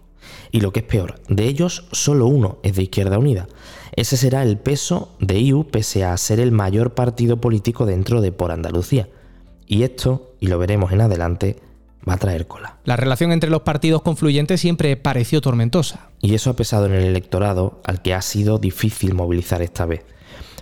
Y 0.51 0.59
lo 0.59 0.73
que 0.73 0.81
es 0.81 0.85
peor, 0.85 1.21
de 1.29 1.45
ellos 1.45 1.87
solo 1.93 2.27
uno 2.27 2.57
es 2.63 2.75
de 2.75 2.83
Izquierda 2.83 3.17
Unida. 3.17 3.47
Ese 3.95 4.17
será 4.17 4.43
el 4.43 4.57
peso 4.57 5.15
de 5.19 5.39
IU 5.39 5.65
pese 5.65 6.03
a 6.03 6.15
ser 6.17 6.41
el 6.41 6.51
mayor 6.51 6.95
partido 6.95 7.39
político 7.39 7.85
dentro 7.85 8.19
de 8.19 8.33
Por 8.33 8.51
Andalucía. 8.51 9.07
Y 9.67 9.83
esto, 9.83 10.33
y 10.41 10.47
lo 10.47 10.59
veremos 10.59 10.91
en 10.91 10.99
adelante, 10.99 11.61
va 12.07 12.13
a 12.13 12.17
traer 12.17 12.47
cola. 12.47 12.77
La 12.85 12.95
relación 12.95 13.31
entre 13.31 13.49
los 13.49 13.61
partidos 13.61 14.01
confluyentes 14.01 14.61
siempre 14.61 14.97
pareció 14.97 15.41
tormentosa. 15.41 16.09
Y 16.21 16.35
eso 16.35 16.49
ha 16.49 16.55
pesado 16.55 16.85
en 16.85 16.93
el 16.93 17.03
electorado 17.03 17.81
al 17.83 18.01
que 18.01 18.13
ha 18.13 18.21
sido 18.21 18.57
difícil 18.57 19.13
movilizar 19.13 19.61
esta 19.61 19.85
vez. 19.85 20.05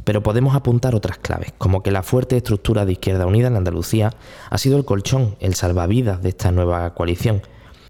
Pero 0.03 0.23
podemos 0.23 0.55
apuntar 0.55 0.95
otras 0.95 1.17
claves, 1.19 1.53
como 1.57 1.83
que 1.83 1.91
la 1.91 2.03
fuerte 2.03 2.37
estructura 2.37 2.85
de 2.85 2.93
Izquierda 2.93 3.27
Unida 3.27 3.47
en 3.47 3.55
Andalucía 3.55 4.11
ha 4.49 4.57
sido 4.57 4.77
el 4.77 4.85
colchón, 4.85 5.35
el 5.39 5.53
salvavidas 5.53 6.23
de 6.23 6.29
esta 6.29 6.51
nueva 6.51 6.93
coalición, 6.95 7.43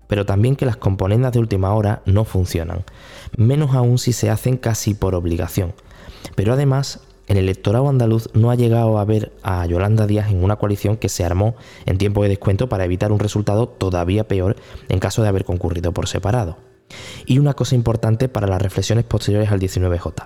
pero 0.08 0.26
también 0.26 0.58
que 0.58 0.66
las 0.66 0.76
componendas 0.76 1.32
de 1.32 1.40
última 1.40 1.74
hora 1.74 2.02
no 2.06 2.26
funcionan, 2.26 2.84
menos 3.38 3.74
aún 3.74 3.98
si 3.98 4.12
se 4.12 4.30
hacen 4.30 4.58
casi 4.58 4.94
por 4.94 5.16
obligación. 5.16 5.74
Pero 6.36 6.52
además 6.52 7.00
el 7.32 7.38
electorado 7.38 7.88
andaluz 7.88 8.30
no 8.34 8.52
ha 8.52 8.56
llegado 8.56 9.00
a 9.00 9.06
ver 9.06 9.32
a 9.42 9.66
Yolanda 9.66 10.06
Díaz 10.06 10.32
en 10.32 10.44
una 10.44 10.58
coalición 10.58 10.98
que 10.98 11.08
se 11.08 11.24
armó 11.24 11.56
en 11.86 11.98
tiempo 11.98 12.24
de 12.24 12.30
descuento 12.30 12.68
para 12.68 12.84
evitar 12.84 13.12
un 13.12 13.20
resultado 13.20 13.70
todavía 13.70 14.28
peor 14.28 14.58
en 14.90 15.00
caso 15.00 15.22
de 15.22 15.30
haber 15.30 15.46
concurrido 15.46 15.94
por 15.94 16.08
separado. 16.08 16.58
Y 17.26 17.40
una 17.40 17.54
cosa 17.54 17.76
importante 17.76 18.28
para 18.28 18.48
las 18.48 18.62
reflexiones 18.62 19.06
posteriores 19.06 19.50
al 19.52 19.62
19J. 19.62 20.26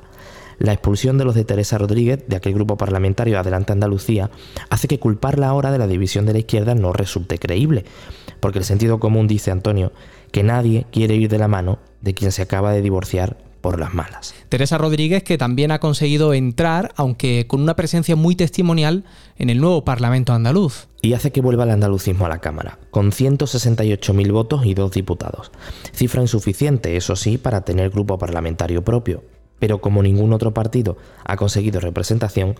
La 0.57 0.71
expulsión 0.73 1.17
de 1.17 1.25
los 1.25 1.35
de 1.35 1.43
Teresa 1.43 1.77
Rodríguez 1.77 2.23
de 2.27 2.37
aquel 2.37 2.53
grupo 2.53 2.77
parlamentario 2.77 3.37
Adelante 3.37 3.73
Andalucía 3.73 4.31
hace 4.69 4.87
que 4.87 4.99
culparla 4.99 5.49
ahora 5.49 5.71
de 5.71 5.77
la 5.77 5.87
división 5.87 6.25
de 6.25 6.33
la 6.33 6.39
izquierda 6.39 6.75
no 6.75 6.93
resulte 6.93 7.37
creíble, 7.37 7.83
porque 8.39 8.59
el 8.59 8.65
sentido 8.65 8.99
común 8.99 9.27
dice 9.27 9.51
Antonio 9.51 9.91
que 10.31 10.43
nadie 10.43 10.85
quiere 10.91 11.15
ir 11.15 11.29
de 11.29 11.37
la 11.37 11.47
mano 11.47 11.79
de 12.01 12.13
quien 12.13 12.31
se 12.31 12.41
acaba 12.41 12.71
de 12.71 12.81
divorciar 12.81 13.37
por 13.65 13.79
las 13.79 13.95
malas. 13.95 14.35
Teresa 14.47 14.77
Rodríguez 14.77 15.23
que 15.23 15.39
también 15.39 15.71
ha 15.71 15.79
conseguido 15.79 16.35
entrar, 16.35 16.93
aunque 16.97 17.47
con 17.47 17.63
una 17.63 17.75
presencia 17.75 18.15
muy 18.15 18.35
testimonial, 18.35 19.05
en 19.37 19.49
el 19.49 19.59
nuevo 19.59 19.83
Parlamento 19.83 20.33
andaluz. 20.33 20.87
Y 21.01 21.13
hace 21.13 21.31
que 21.31 21.41
vuelva 21.41 21.63
el 21.63 21.71
andalucismo 21.71 22.27
a 22.27 22.29
la 22.29 22.37
Cámara, 22.37 22.77
con 22.91 23.11
168.000 23.11 24.31
votos 24.31 24.67
y 24.67 24.75
dos 24.75 24.91
diputados. 24.91 25.51
Cifra 25.93 26.21
insuficiente, 26.21 26.95
eso 26.95 27.15
sí, 27.15 27.39
para 27.39 27.61
tener 27.61 27.89
grupo 27.89 28.19
parlamentario 28.19 28.83
propio. 28.83 29.23
Pero 29.57 29.81
como 29.81 30.03
ningún 30.03 30.31
otro 30.33 30.53
partido 30.53 30.97
ha 31.23 31.35
conseguido 31.35 31.79
representación, 31.79 32.53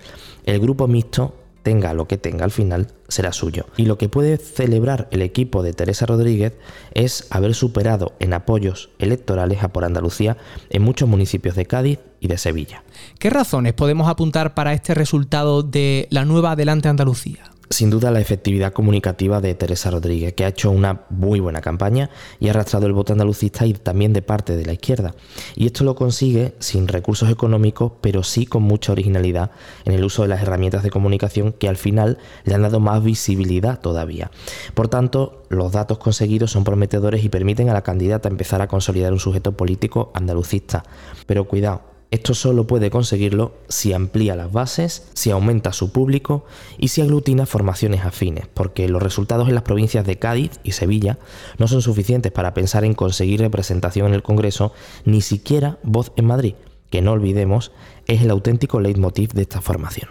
el 0.44 0.60
grupo 0.60 0.88
mixto 0.88 1.36
tenga 1.66 1.96
lo 1.96 2.08
que 2.08 2.20
tenga 2.20 2.46
al 2.46 2.52
final, 2.52 2.90
será 3.08 3.34
suyo. 3.34 3.66
Y 3.76 3.86
lo 3.86 3.98
que 3.98 4.08
puede 4.08 4.38
celebrar 4.38 5.08
el 5.10 5.24
equipo 5.24 5.64
de 5.64 5.74
Teresa 5.74 6.06
Rodríguez 6.06 6.54
es 6.94 7.26
haber 7.32 7.56
superado 7.56 8.14
en 8.20 8.36
apoyos 8.36 8.92
electorales 9.00 9.64
a 9.64 9.70
por 9.70 9.84
Andalucía 9.84 10.38
en 10.70 10.84
muchos 10.84 11.10
municipios 11.10 11.56
de 11.56 11.66
Cádiz 11.66 12.00
y 12.20 12.28
de 12.28 12.38
Sevilla. 12.38 12.84
¿Qué 13.18 13.32
razones 13.32 13.74
podemos 13.74 14.08
apuntar 14.08 14.54
para 14.54 14.74
este 14.74 14.94
resultado 14.94 15.64
de 15.64 16.08
la 16.12 16.24
nueva 16.24 16.52
Adelante 16.52 16.88
Andalucía? 16.88 17.55
Sin 17.70 17.90
duda 17.90 18.12
la 18.12 18.20
efectividad 18.20 18.74
comunicativa 18.74 19.42
de 19.42 19.56
Teresa 19.56 19.92
Rodríguez, 19.92 20.34
que 20.34 20.46
ha 20.46 20.50
hecho 20.50 20.72
una 20.72 21.02
muy 21.10 21.40
buena 21.40 21.62
campaña 21.62 22.10
y 22.40 22.48
ha 22.48 22.52
arrastrado 22.52 22.88
el 22.88 22.94
voto 22.94 23.14
andalucista 23.14 23.66
y 23.66 23.74
también 23.74 24.14
de 24.14 24.22
parte 24.22 24.56
de 24.56 24.66
la 24.66 24.74
izquierda. 24.74 25.16
Y 25.56 25.66
esto 25.66 25.84
lo 25.84 25.96
consigue 25.96 26.56
sin 26.60 26.88
recursos 26.88 27.30
económicos, 27.30 27.94
pero 28.02 28.24
sí 28.24 28.46
con 28.46 28.64
mucha 28.64 28.92
originalidad 28.92 29.52
en 29.86 29.94
el 29.94 30.04
uso 30.04 30.22
de 30.22 30.28
las 30.30 30.42
herramientas 30.42 30.84
de 30.84 30.90
comunicación 30.90 31.54
que 31.54 31.68
al 31.68 31.78
final 31.78 32.18
le 32.44 32.56
han 32.56 32.62
dado 32.62 32.80
más 32.80 33.04
visibilidad 33.04 33.80
todavía. 33.80 34.32
Por 34.74 34.88
tanto, 34.88 35.44
los 35.50 35.72
datos 35.72 35.98
conseguidos 35.98 36.52
son 36.52 36.64
prometedores 36.64 37.24
y 37.24 37.30
permiten 37.30 37.70
a 37.70 37.74
la 37.74 37.84
candidata 37.84 38.30
empezar 38.30 38.62
a 38.62 38.68
consolidar 38.68 39.14
un 39.14 39.20
sujeto 39.20 39.54
político 39.54 40.12
andalucista. 40.14 40.84
Pero 41.26 41.46
cuidado, 41.46 41.95
esto 42.12 42.34
solo 42.34 42.68
puede 42.68 42.90
conseguirlo 42.90 43.54
si 43.68 43.94
amplía 43.94 44.36
las 44.36 44.52
bases, 44.52 45.08
si 45.14 45.32
aumenta 45.32 45.74
su 45.74 45.92
público 45.92 46.46
y 46.78 46.90
si 46.90 47.02
aglutina 47.02 47.46
formaciones 47.46 48.06
afines, 48.06 48.48
porque 48.54 48.88
los 48.88 49.02
resultados 49.02 49.48
en 49.50 49.56
las 49.56 49.64
provincias 49.64 50.06
de 50.06 50.18
Cádiz 50.18 50.60
y 50.64 50.74
Sevilla 50.74 51.18
no 51.58 51.68
son 51.68 51.82
suficientes 51.82 52.32
para 52.32 52.54
pensar 52.54 52.86
en 52.86 52.94
conseguir 52.94 53.42
representación 53.42 54.08
en 54.08 54.14
el 54.14 54.24
Congreso, 54.24 54.72
ni 55.04 55.22
siquiera 55.22 55.78
voz 55.84 56.12
en 56.16 56.26
Madrid, 56.26 56.56
que 56.90 57.02
no 57.02 57.12
olvidemos 57.12 57.72
es 58.08 58.22
el 58.22 58.30
auténtico 58.32 58.80
leitmotiv 58.80 59.34
de 59.34 59.42
esta 59.42 59.62
formación. 59.62 60.10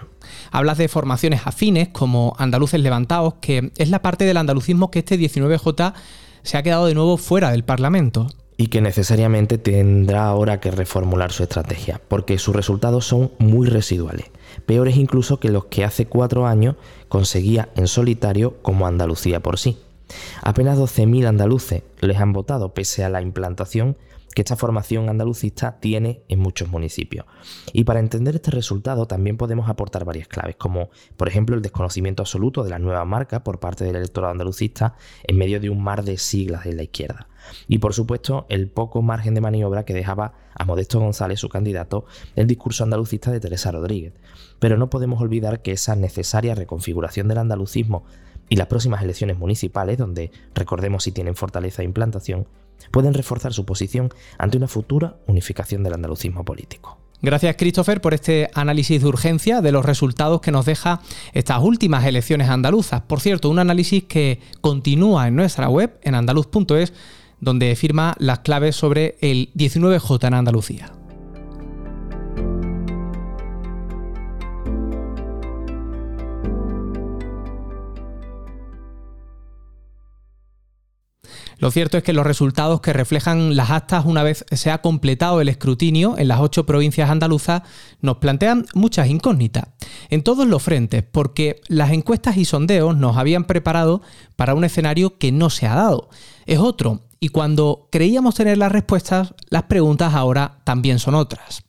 Hablas 0.51 0.79
de 0.79 0.89
formaciones 0.89 1.43
afines 1.47 1.89
como 1.89 2.35
andaluces 2.39 2.81
levantados, 2.81 3.35
que 3.41 3.73
es 3.77 3.89
la 3.89 4.03
parte 4.03 4.25
del 4.25 4.37
andalucismo 4.37 4.91
que 4.91 5.01
este 5.01 5.19
19J 5.19 5.95
se 6.43 6.59
ha 6.59 6.63
quedado 6.63 6.87
de 6.87 6.95
nuevo 6.95 7.17
fuera 7.17 7.51
del 7.51 7.65
Parlamento 7.65 8.29
y 8.57 8.69
que 8.69 8.81
necesariamente 8.81 9.59
tendrá 9.59 10.27
ahora 10.27 10.61
que 10.61 10.71
reformular 10.71 11.33
su 11.33 11.43
estrategia, 11.43 12.01
porque 12.09 12.39
sus 12.39 12.55
resultados 12.55 13.07
son 13.07 13.33
muy 13.39 13.69
residuales, 13.69 14.27
peores 14.67 14.97
incluso 14.97 15.41
que 15.41 15.51
los 15.51 15.67
que 15.67 15.85
hace 15.85 16.07
cuatro 16.07 16.47
años 16.47 16.77
conseguía 17.09 17.69
en 17.77 17.89
solitario 17.89 18.57
como 18.63 18.87
Andalucía 18.87 19.41
por 19.41 19.59
sí. 19.59 19.79
Apenas 20.43 20.79
12.000 20.79 21.27
andaluces 21.27 21.83
les 22.01 22.19
han 22.19 22.33
votado 22.33 22.75
pese 22.75 23.05
a 23.05 23.09
la 23.09 23.23
implantación 23.23 23.97
que 24.35 24.43
esta 24.43 24.57
formación 24.57 25.09
andalucista 25.09 25.79
tiene 25.81 26.23
en 26.29 26.41
muchos 26.41 26.69
municipios. 26.69 27.27
Y 27.73 27.85
para 27.85 28.01
entender 28.01 28.35
este 28.35 28.51
resultado 28.51 29.07
también 29.07 29.37
podemos 29.37 29.69
aportar 29.69 30.05
varias 30.05 30.29
claves, 30.29 30.57
como 30.57 30.91
por 31.17 31.29
ejemplo 31.29 31.57
el 31.57 31.63
desconocimiento 31.63 32.23
absoluto 32.23 32.65
de 32.65 32.71
la 32.71 32.79
nueva 32.79 33.05
marca 33.05 33.45
por 33.45 33.61
parte 33.61 33.85
del 33.85 33.97
electorado 33.97 34.33
andalucista 34.33 34.95
en 35.23 35.39
medio 35.39 35.61
de 35.61 35.71
un 35.71 35.83
mar 35.83 36.05
de 36.05 36.19
siglas 36.19 36.65
de 36.65 36.75
la 36.75 36.83
izquierda. 36.83 37.29
Y 37.69 37.79
por 37.79 37.95
supuesto 37.95 38.47
el 38.49 38.69
poco 38.69 39.03
margen 39.03 39.35
de 39.35 39.41
maniobra 39.41 39.85
que 39.85 39.95
dejaba 39.95 40.33
a 40.55 40.65
Modesto 40.65 40.99
González, 40.99 41.41
su 41.41 41.49
candidato, 41.49 42.07
el 42.37 42.47
discurso 42.47 42.85
andalucista 42.85 43.31
de 43.31 43.41
Teresa 43.41 43.71
Rodríguez. 43.71 44.15
Pero 44.59 44.77
no 44.77 44.91
podemos 44.91 45.21
olvidar 45.21 45.63
que 45.63 45.73
esa 45.73 45.95
necesaria 45.95 46.55
reconfiguración 46.55 47.29
del 47.29 47.39
andalucismo 47.39 48.05
y 48.49 48.57
las 48.57 48.67
próximas 48.67 49.03
elecciones 49.03 49.39
municipales, 49.39 49.99
donde 49.99 50.31
recordemos 50.55 51.05
si 51.05 51.13
tienen 51.13 51.35
fortaleza 51.35 51.83
de 51.83 51.87
implantación, 51.87 52.47
pueden 52.91 53.15
reforzar 53.15 53.53
su 53.53 53.65
posición 53.65 54.13
ante 54.39 54.57
una 54.57 54.69
futura 54.69 55.17
unificación 55.27 55.83
del 55.83 55.95
andalucismo 55.95 56.45
político. 56.45 56.99
Gracias 57.23 57.57
Christopher 57.57 58.03
por 58.03 58.13
este 58.13 58.51
análisis 58.53 59.01
de 59.01 59.09
urgencia 59.09 59.63
de 59.63 59.73
los 59.73 59.85
resultados 59.85 60.43
que 60.43 60.53
nos 60.53 60.67
deja 60.67 61.01
estas 61.33 61.63
últimas 61.63 62.05
elecciones 62.05 62.51
andaluzas. 62.51 63.01
Por 63.01 63.21
cierto, 63.21 63.49
un 63.49 63.59
análisis 63.59 64.05
que 64.05 64.41
continúa 64.61 65.29
en 65.29 65.37
nuestra 65.37 65.69
web, 65.69 65.99
en 66.03 66.17
andaluz.es, 66.17 66.93
donde 67.41 67.77
firma 67.77 68.15
las 68.19 68.41
claves 68.41 68.77
sobre 68.77 69.17
el 69.21 69.51
19J 69.55 70.27
en 70.27 70.35
Andalucía. 70.35 70.93
Lo 81.65 81.71
cierto 81.71 81.97
es 81.97 82.03
que 82.03 82.13
los 82.13 82.27
resultados 82.27 82.83
que 82.83 82.93
reflejan 82.93 83.57
las 83.57 83.71
actas 83.71 84.05
una 84.05 84.23
vez 84.23 84.45
se 84.53 84.71
ha 84.71 84.83
completado 84.83 85.41
el 85.41 85.49
escrutinio 85.49 86.19
en 86.19 86.29
las 86.29 86.41
ocho 86.41 86.67
provincias 86.67 87.09
andaluzas 87.09 87.63
nos 88.03 88.19
plantean 88.19 88.67
muchas 88.75 89.09
incógnitas 89.09 89.65
en 90.11 90.23
todos 90.23 90.47
los 90.47 90.63
frentes, 90.63 91.05
porque 91.11 91.63
las 91.69 91.93
encuestas 91.93 92.37
y 92.37 92.45
sondeos 92.45 92.95
nos 92.99 93.17
habían 93.17 93.45
preparado 93.45 94.03
para 94.37 94.53
un 94.55 94.65
escenario 94.65 95.17
que 95.17 95.33
no 95.33 95.49
se 95.49 95.67
ha 95.67 95.75
dado. 95.75 96.11
Es 96.45 96.59
otro, 96.59 97.01
y 97.19 97.31
cuando 97.31 97.89
creíamos 97.91 98.35
tener 98.35 98.59
las 98.59 98.71
respuestas, 98.71 99.33
las 99.49 99.63
preguntas 99.63 100.13
ahora 100.13 100.59
también 100.65 100.99
son 100.99 101.15
otras. 101.15 101.65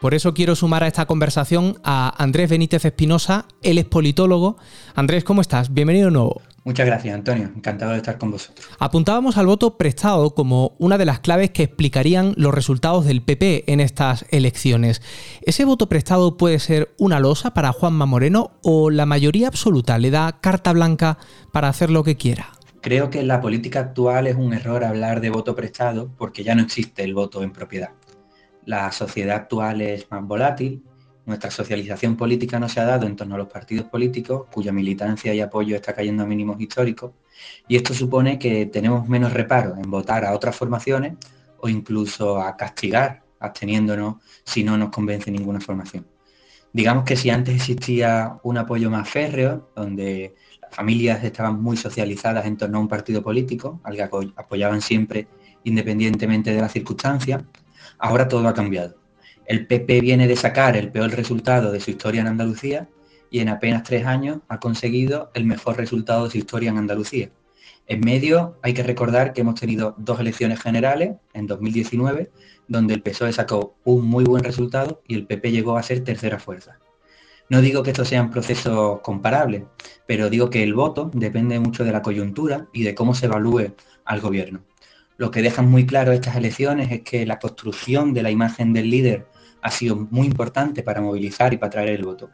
Por 0.00 0.12
eso 0.12 0.34
quiero 0.34 0.54
sumar 0.54 0.84
a 0.84 0.88
esta 0.88 1.06
conversación 1.06 1.78
a 1.82 2.22
Andrés 2.22 2.50
Benítez 2.50 2.84
Espinosa, 2.84 3.46
él 3.62 3.78
es 3.78 3.86
politólogo. 3.86 4.58
Andrés, 4.94 5.24
¿cómo 5.24 5.40
estás? 5.40 5.72
Bienvenido 5.72 6.06
de 6.06 6.12
nuevo. 6.12 6.42
Muchas 6.64 6.84
gracias, 6.84 7.14
Antonio. 7.14 7.50
Encantado 7.56 7.92
de 7.92 7.98
estar 7.98 8.18
con 8.18 8.30
vosotros. 8.30 8.68
Apuntábamos 8.78 9.38
al 9.38 9.46
voto 9.46 9.78
prestado 9.78 10.34
como 10.34 10.74
una 10.78 10.98
de 10.98 11.06
las 11.06 11.20
claves 11.20 11.50
que 11.50 11.62
explicarían 11.62 12.34
los 12.36 12.52
resultados 12.52 13.06
del 13.06 13.22
PP 13.22 13.72
en 13.72 13.80
estas 13.80 14.26
elecciones. 14.30 15.00
¿Ese 15.42 15.64
voto 15.64 15.88
prestado 15.88 16.36
puede 16.36 16.58
ser 16.58 16.94
una 16.98 17.18
losa 17.18 17.54
para 17.54 17.72
Juanma 17.72 18.04
Moreno 18.04 18.50
o 18.62 18.90
la 18.90 19.06
mayoría 19.06 19.48
absoluta 19.48 19.96
le 19.98 20.10
da 20.10 20.40
carta 20.42 20.72
blanca 20.72 21.18
para 21.52 21.68
hacer 21.68 21.88
lo 21.88 22.04
que 22.04 22.16
quiera? 22.16 22.50
Creo 22.82 23.10
que 23.10 23.20
en 23.20 23.28
la 23.28 23.40
política 23.40 23.80
actual 23.80 24.26
es 24.26 24.36
un 24.36 24.52
error 24.52 24.84
hablar 24.84 25.20
de 25.20 25.30
voto 25.30 25.54
prestado 25.54 26.10
porque 26.18 26.44
ya 26.44 26.54
no 26.54 26.62
existe 26.62 27.02
el 27.04 27.14
voto 27.14 27.42
en 27.42 27.52
propiedad. 27.52 27.90
La 28.66 28.92
sociedad 28.92 29.36
actual 29.36 29.80
es 29.80 30.10
más 30.10 30.22
volátil 30.24 30.84
nuestra 31.26 31.50
socialización 31.50 32.16
política 32.16 32.60
no 32.60 32.68
se 32.68 32.78
ha 32.78 32.84
dado 32.84 33.06
en 33.06 33.16
torno 33.16 33.34
a 33.34 33.38
los 33.38 33.48
partidos 33.48 33.86
políticos, 33.86 34.46
cuya 34.50 34.72
militancia 34.72 35.34
y 35.34 35.40
apoyo 35.40 35.74
está 35.74 35.92
cayendo 35.92 36.22
a 36.22 36.26
mínimos 36.26 36.60
históricos, 36.60 37.12
y 37.66 37.76
esto 37.76 37.92
supone 37.92 38.38
que 38.38 38.66
tenemos 38.66 39.08
menos 39.08 39.32
reparo 39.32 39.74
en 39.76 39.90
votar 39.90 40.24
a 40.24 40.32
otras 40.32 40.54
formaciones 40.54 41.16
o 41.58 41.68
incluso 41.68 42.40
a 42.40 42.56
castigar, 42.56 43.24
absteniéndonos 43.40 44.16
si 44.44 44.62
no 44.62 44.78
nos 44.78 44.90
convence 44.90 45.30
ninguna 45.32 45.60
formación. 45.60 46.06
Digamos 46.72 47.04
que 47.04 47.16
si 47.16 47.28
antes 47.28 47.56
existía 47.56 48.38
un 48.44 48.58
apoyo 48.58 48.88
más 48.88 49.08
férreo, 49.08 49.70
donde 49.74 50.36
las 50.62 50.74
familias 50.76 51.24
estaban 51.24 51.60
muy 51.60 51.76
socializadas 51.76 52.46
en 52.46 52.56
torno 52.56 52.78
a 52.78 52.82
un 52.82 52.88
partido 52.88 53.20
político, 53.20 53.80
al 53.82 53.96
que 53.96 54.02
apoyaban 54.36 54.80
siempre 54.80 55.26
independientemente 55.64 56.52
de 56.54 56.60
las 56.60 56.72
circunstancias, 56.72 57.42
ahora 57.98 58.28
todo 58.28 58.46
ha 58.48 58.54
cambiado 58.54 58.96
el 59.46 59.66
PP 59.66 60.00
viene 60.00 60.26
de 60.26 60.36
sacar 60.36 60.76
el 60.76 60.90
peor 60.90 61.12
resultado 61.12 61.70
de 61.70 61.80
su 61.80 61.90
historia 61.90 62.20
en 62.20 62.26
Andalucía 62.26 62.88
y 63.30 63.38
en 63.40 63.48
apenas 63.48 63.84
tres 63.84 64.04
años 64.04 64.40
ha 64.48 64.58
conseguido 64.58 65.30
el 65.34 65.44
mejor 65.44 65.76
resultado 65.76 66.24
de 66.24 66.30
su 66.30 66.38
historia 66.38 66.70
en 66.70 66.78
Andalucía. 66.78 67.30
En 67.86 68.00
medio 68.00 68.58
hay 68.62 68.74
que 68.74 68.82
recordar 68.82 69.32
que 69.32 69.42
hemos 69.42 69.60
tenido 69.60 69.94
dos 69.98 70.18
elecciones 70.18 70.60
generales 70.60 71.16
en 71.32 71.46
2019, 71.46 72.32
donde 72.66 72.94
el 72.94 73.02
PSOE 73.02 73.32
sacó 73.32 73.76
un 73.84 74.06
muy 74.06 74.24
buen 74.24 74.42
resultado 74.42 75.02
y 75.06 75.14
el 75.14 75.26
PP 75.26 75.52
llegó 75.52 75.76
a 75.76 75.82
ser 75.84 76.02
tercera 76.02 76.40
fuerza. 76.40 76.80
No 77.48 77.60
digo 77.60 77.84
que 77.84 77.90
estos 77.90 78.08
sean 78.08 78.32
procesos 78.32 79.00
comparables, 79.02 79.62
pero 80.08 80.28
digo 80.28 80.50
que 80.50 80.64
el 80.64 80.74
voto 80.74 81.12
depende 81.14 81.60
mucho 81.60 81.84
de 81.84 81.92
la 81.92 82.02
coyuntura 82.02 82.66
y 82.72 82.82
de 82.82 82.96
cómo 82.96 83.14
se 83.14 83.26
evalúe 83.26 83.74
al 84.04 84.20
gobierno. 84.20 84.64
Lo 85.16 85.30
que 85.30 85.42
dejan 85.42 85.70
muy 85.70 85.86
claro 85.86 86.12
estas 86.12 86.36
elecciones 86.36 86.90
es 86.92 87.02
que 87.02 87.24
la 87.24 87.38
construcción 87.38 88.12
de 88.12 88.22
la 88.22 88.30
imagen 88.30 88.72
del 88.72 88.90
líder 88.90 89.26
ha 89.62 89.70
sido 89.70 89.96
muy 89.96 90.26
importante 90.26 90.82
para 90.82 91.00
movilizar 91.00 91.52
y 91.52 91.56
para 91.56 91.70
traer 91.70 91.88
el 91.90 92.04
voto. 92.04 92.30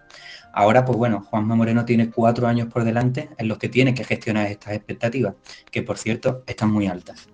Ahora, 0.52 0.84
pues 0.84 0.98
bueno, 0.98 1.22
Juanma 1.22 1.54
Moreno 1.54 1.84
tiene 1.84 2.10
cuatro 2.10 2.46
años 2.46 2.68
por 2.68 2.84
delante 2.84 3.30
en 3.38 3.48
los 3.48 3.58
que 3.58 3.68
tiene 3.68 3.94
que 3.94 4.04
gestionar 4.04 4.48
estas 4.48 4.74
expectativas, 4.74 5.34
que 5.70 5.82
por 5.82 5.96
cierto 5.96 6.42
están 6.46 6.70
muy 6.70 6.88
altas. 6.88 7.28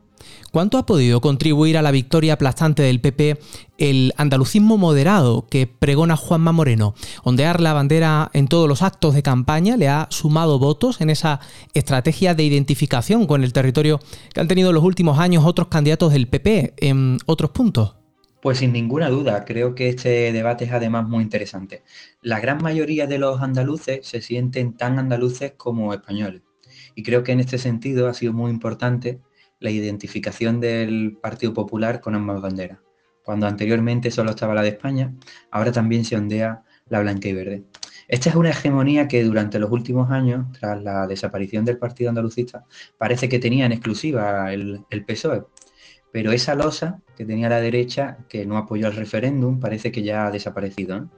¿Cuánto 0.53 0.79
ha 0.79 0.87
podido 0.87 1.21
contribuir 1.21 1.77
a 1.77 1.83
la 1.83 1.91
victoria 1.91 2.35
aplastante 2.35 2.83
del 2.83 3.01
PP 3.01 3.39
el 3.79 4.13
andalucismo 4.17 4.77
moderado 4.77 5.47
que 5.49 5.67
pregona 5.67 6.17
Juanma 6.17 6.53
Moreno? 6.53 6.95
Ondear 7.23 7.61
la 7.61 7.73
bandera 7.73 8.31
en 8.33 8.49
todos 8.49 8.69
los 8.69 8.83
actos 8.83 9.15
de 9.15 9.23
campaña 9.23 9.77
le 9.77 9.89
ha 9.89 10.07
sumado 10.11 10.59
votos 10.59 11.01
en 11.01 11.11
esa 11.11 11.41
estrategia 11.75 12.35
de 12.35 12.45
identificación 12.45 13.27
con 13.27 13.45
el 13.45 13.53
territorio 13.53 14.01
que 14.33 14.41
han 14.41 14.49
tenido 14.49 14.71
en 14.71 14.75
los 14.75 14.85
últimos 14.85 15.19
años 15.19 15.45
otros 15.45 15.69
candidatos 15.69 16.13
del 16.13 16.29
PP 16.29 16.75
en 16.79 17.19
otros 17.27 17.51
puntos. 17.51 17.95
Pues 18.41 18.59
sin 18.59 18.73
ninguna 18.73 19.09
duda, 19.09 19.45
creo 19.45 19.75
que 19.75 19.89
este 19.89 20.33
debate 20.33 20.65
es 20.65 20.73
además 20.73 21.09
muy 21.09 21.25
interesante. 21.25 21.83
La 22.23 22.39
gran 22.39 22.63
mayoría 22.63 23.09
de 23.09 23.19
los 23.19 23.41
andaluces 23.41 24.07
se 24.07 24.23
sienten 24.23 24.75
tan 24.75 24.99
andaluces 24.99 25.55
como 25.57 25.93
españoles. 25.93 26.43
Y 26.95 27.03
creo 27.03 27.25
que 27.25 27.33
en 27.33 27.41
este 27.41 27.59
sentido 27.59 28.09
ha 28.09 28.15
sido 28.15 28.33
muy 28.33 28.51
importante 28.53 29.21
la 29.61 29.71
identificación 29.71 30.61
del 30.61 31.19
Partido 31.21 31.53
Popular 31.53 32.00
con 32.00 32.15
ambas 32.15 32.41
banderas. 32.41 32.79
Cuando 33.25 33.47
anteriormente 33.47 34.11
solo 34.11 34.31
estaba 34.31 34.55
la 34.55 34.62
de 34.62 34.71
España, 34.71 35.15
ahora 35.50 35.73
también 35.73 36.05
se 36.05 36.17
ondea 36.17 36.62
la 36.88 37.00
blanca 37.00 37.29
y 37.29 37.35
verde. 37.35 37.65
Esta 38.09 38.31
es 38.31 38.37
una 38.37 38.50
hegemonía 38.50 39.07
que 39.07 39.23
durante 39.23 39.59
los 39.59 39.71
últimos 39.71 40.11
años, 40.11 40.47
tras 40.59 40.83
la 40.83 41.07
desaparición 41.07 41.65
del 41.67 41.77
Partido 41.77 42.09
Andalucista, 42.09 42.64
parece 42.97 43.29
que 43.29 43.38
tenía 43.38 43.66
en 43.66 43.73
exclusiva 43.73 44.51
el, 44.53 44.87
PSOE, 45.07 45.44
pero 46.11 46.33
esa 46.33 46.55
losa 46.55 47.03
que 47.16 47.27
tenía 47.27 47.51
la 47.51 47.61
derecha, 47.61 48.18
que 48.31 48.47
no 48.47 48.57
apoyó 48.57 48.87
el 48.87 48.97
referéndum, 48.97 49.61
parece 49.61 49.92
que 49.92 50.03
ya 50.03 50.27
ha 50.27 50.31
desaparecido. 50.31 51.11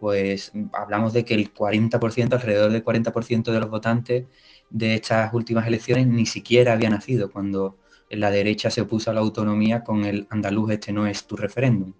Pues 0.00 0.52
hablamos 0.72 1.12
de 1.12 1.24
que 1.26 1.34
el 1.34 1.52
40%, 1.52 2.32
alrededor 2.32 2.72
del 2.72 2.84
40% 2.84 3.52
de 3.52 3.60
los 3.60 3.68
votantes 3.68 4.24
de 4.70 4.94
estas 4.94 5.34
últimas 5.34 5.66
elecciones 5.66 6.06
ni 6.06 6.24
siquiera 6.24 6.72
había 6.72 6.88
nacido 6.88 7.30
cuando 7.30 7.76
la 8.10 8.30
derecha 8.30 8.70
se 8.70 8.82
opuso 8.82 9.10
a 9.10 9.14
la 9.14 9.20
autonomía 9.20 9.84
con 9.84 10.04
el 10.04 10.26
andaluz 10.30 10.72
este 10.72 10.92
no 10.92 11.06
es 11.06 11.26
tu 11.26 11.36
referéndum. 11.36 11.92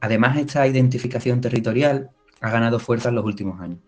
Además, 0.00 0.38
esta 0.38 0.66
identificación 0.66 1.40
territorial 1.40 2.10
ha 2.40 2.50
ganado 2.50 2.78
fuerza 2.78 3.08
en 3.08 3.16
los 3.16 3.24
últimos 3.24 3.60
años 3.60 3.80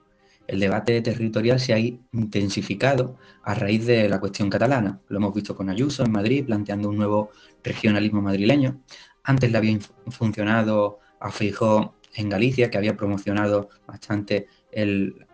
el 0.51 0.59
debate 0.59 1.01
territorial 1.01 1.61
se 1.61 1.73
ha 1.75 1.79
intensificado 1.79 3.17
a 3.45 3.55
raíz 3.55 3.87
de 3.87 4.09
la 4.09 4.19
cuestión 4.19 4.51
catalana. 4.51 5.01
Lo 5.07 5.19
hemos 5.19 5.33
visto 5.33 5.55
con 5.55 5.71
Ayuso 5.71 6.05
en 6.05 6.11
Madrid, 6.11 6.45
planteando 6.45 6.89
un 6.89 6.97
nuevo 6.97 7.31
regionalismo 7.63 8.21
madrileño. 8.21 8.83
Antes 9.23 9.53
le 9.53 9.59
había 9.59 9.79
funcionado 10.09 10.99
a 11.21 11.31
Feijó 11.31 11.95
en 12.15 12.29
Galicia, 12.29 12.69
que 12.69 12.79
había 12.79 12.97
promocionado 12.97 13.69
bastante 13.87 14.49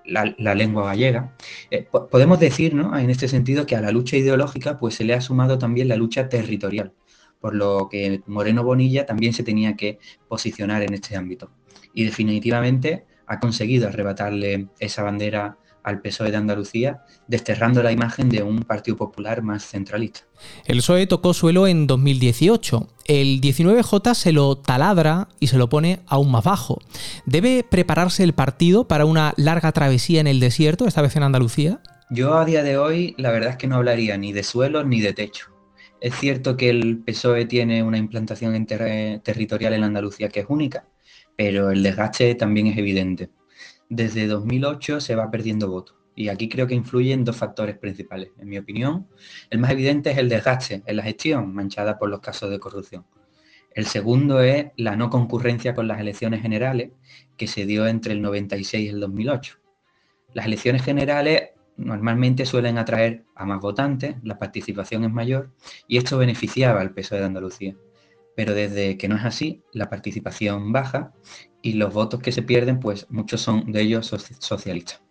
la, 0.07 0.55
lengua 0.55 0.87
gallega. 0.87 1.35
Eh, 1.71 1.87
podemos 2.11 2.41
decir, 2.41 2.75
¿no? 2.75 2.97
en 2.99 3.11
este 3.11 3.29
sentido, 3.29 3.67
que 3.67 3.77
a 3.77 3.81
la 3.81 3.91
lucha 3.91 4.17
ideológica 4.17 4.79
pues, 4.79 4.95
se 4.95 5.05
le 5.05 5.15
ha 5.15 5.21
sumado 5.21 5.59
también 5.59 5.89
la 5.89 5.97
lucha 5.97 6.29
territorial, 6.29 6.93
por 7.41 7.55
lo 7.55 7.89
que 7.91 8.23
Moreno 8.27 8.65
Bonilla 8.65 9.07
también 9.07 9.33
se 9.33 9.43
tenía 9.43 9.77
que 9.77 9.99
posicionar 10.29 10.83
en 10.83 10.95
este 10.95 11.17
ámbito. 11.17 11.51
Y 11.93 12.05
definitivamente 12.05 13.07
ha 13.27 13.41
conseguido 13.41 13.89
arrebatarle 13.89 14.69
esa 14.79 15.03
bandera 15.03 15.59
al 15.87 16.01
PSOE 16.01 16.33
de 16.33 16.37
Andalucía, 16.37 17.05
desterrando 17.29 17.81
la 17.81 17.93
imagen 17.93 18.29
de 18.29 18.43
un 18.43 18.65
Partido 18.65 18.97
Popular 18.97 19.43
más 19.43 19.65
centralista. 19.65 20.23
El 20.67 20.79
PSOE 20.79 21.07
tocó 21.07 21.33
suelo 21.33 21.69
en 21.69 21.87
2018. 21.87 22.89
El 23.07 23.41
19J 23.41 24.15
se 24.15 24.33
lo 24.33 24.57
taladra 24.59 25.29
y 25.39 25.47
se 25.47 25.57
lo 25.57 25.69
pone 25.69 26.01
aún 26.07 26.33
más 26.33 26.43
bajo. 26.43 26.81
¿Debe 27.25 27.63
prepararse 27.63 28.25
el 28.25 28.33
partido 28.33 28.89
para 28.89 29.05
una 29.05 29.33
larga 29.37 29.71
travesía 29.71 30.21
en 30.21 30.27
el 30.27 30.41
desierto, 30.41 30.89
esta 30.89 31.03
vez 31.03 31.15
en 31.15 31.23
Andalucía? 31.23 31.81
Yo 32.11 32.35
a 32.35 32.45
día 32.45 32.65
de 32.65 32.79
hoy 32.79 33.15
la 33.17 33.31
verdad 33.31 33.51
es 33.51 33.57
que 33.57 33.69
no 33.69 33.77
hablaría 33.77 34.19
ni 34.19 34.33
de 34.33 34.43
suelo 34.43 34.83
ni 34.83 35.01
de 35.01 35.13
techo. 35.13 35.53
Es 36.01 36.17
cierto 36.17 36.57
que 36.57 36.69
el 36.69 36.99
PSOE 36.99 37.47
tiene 37.47 37.85
una 37.85 37.97
implantación 37.97 38.67
territorial 38.67 39.73
en 39.73 39.85
Andalucía 39.85 40.31
que 40.31 40.41
es 40.41 40.47
única, 40.49 40.85
pero 41.37 41.71
el 41.71 41.85
desgaste 41.85 42.35
también 42.35 42.67
es 42.67 42.77
evidente. 42.77 43.31
Desde 43.89 44.27
2008 44.27 45.01
se 45.01 45.15
va 45.15 45.31
perdiendo 45.31 45.71
votos 45.71 45.97
y 46.17 46.29
aquí 46.29 46.49
creo 46.49 46.67
que 46.67 46.75
influyen 46.75 47.25
dos 47.25 47.37
factores 47.37 47.79
principales. 47.79 48.31
En 48.39 48.49
mi 48.49 48.59
opinión, 48.59 49.07
el 49.51 49.59
más 49.59 49.71
evidente 49.71 50.11
es 50.11 50.19
el 50.19 50.29
desgaste 50.29 50.83
en 50.85 50.97
la 50.97 51.03
gestión 51.03 51.55
manchada 51.55 51.99
por 51.99 52.09
los 52.09 52.21
casos 52.21 52.51
de 52.51 52.59
corrupción. 52.59 53.05
El 53.71 53.87
segundo 53.87 54.41
es 54.41 54.69
la 54.77 54.97
no 54.97 55.11
concurrencia 55.11 55.75
con 55.75 55.87
las 55.87 56.01
elecciones 56.01 56.41
generales 56.41 56.93
que 57.37 57.47
se 57.47 57.67
dio 57.67 57.87
entre 57.87 58.15
el 58.15 58.23
96 58.23 58.87
y 58.87 58.89
el 58.89 59.01
2008. 59.01 59.59
Las 60.33 60.47
elecciones 60.47 60.83
generales 60.83 61.51
normalmente 61.77 62.47
suelen 62.47 62.79
atraer 62.79 63.25
a 63.35 63.45
más 63.45 63.61
votantes, 63.61 64.17
la 64.23 64.39
participación 64.39 65.05
es 65.05 65.13
mayor 65.13 65.51
y 65.87 65.99
esto 65.99 66.17
beneficiaba 66.17 66.81
al 66.81 66.95
PSOE 66.95 67.19
de 67.19 67.27
Andalucía 67.27 67.77
pero 68.37 68.55
desde 68.55 68.99
que 68.99 69.09
no 69.09 69.17
es 69.17 69.25
así, 69.25 69.65
la 69.73 69.91
participación 69.91 70.71
baja 70.71 71.13
y 71.63 71.73
los 71.73 71.93
votos 71.93 72.21
que 72.21 72.31
se 72.31 72.43
pierden, 72.43 72.79
pues 72.79 73.07
muchos 73.11 73.41
son 73.41 73.73
de 73.73 73.81
ellos 73.81 74.15
socialistas. 74.39 75.03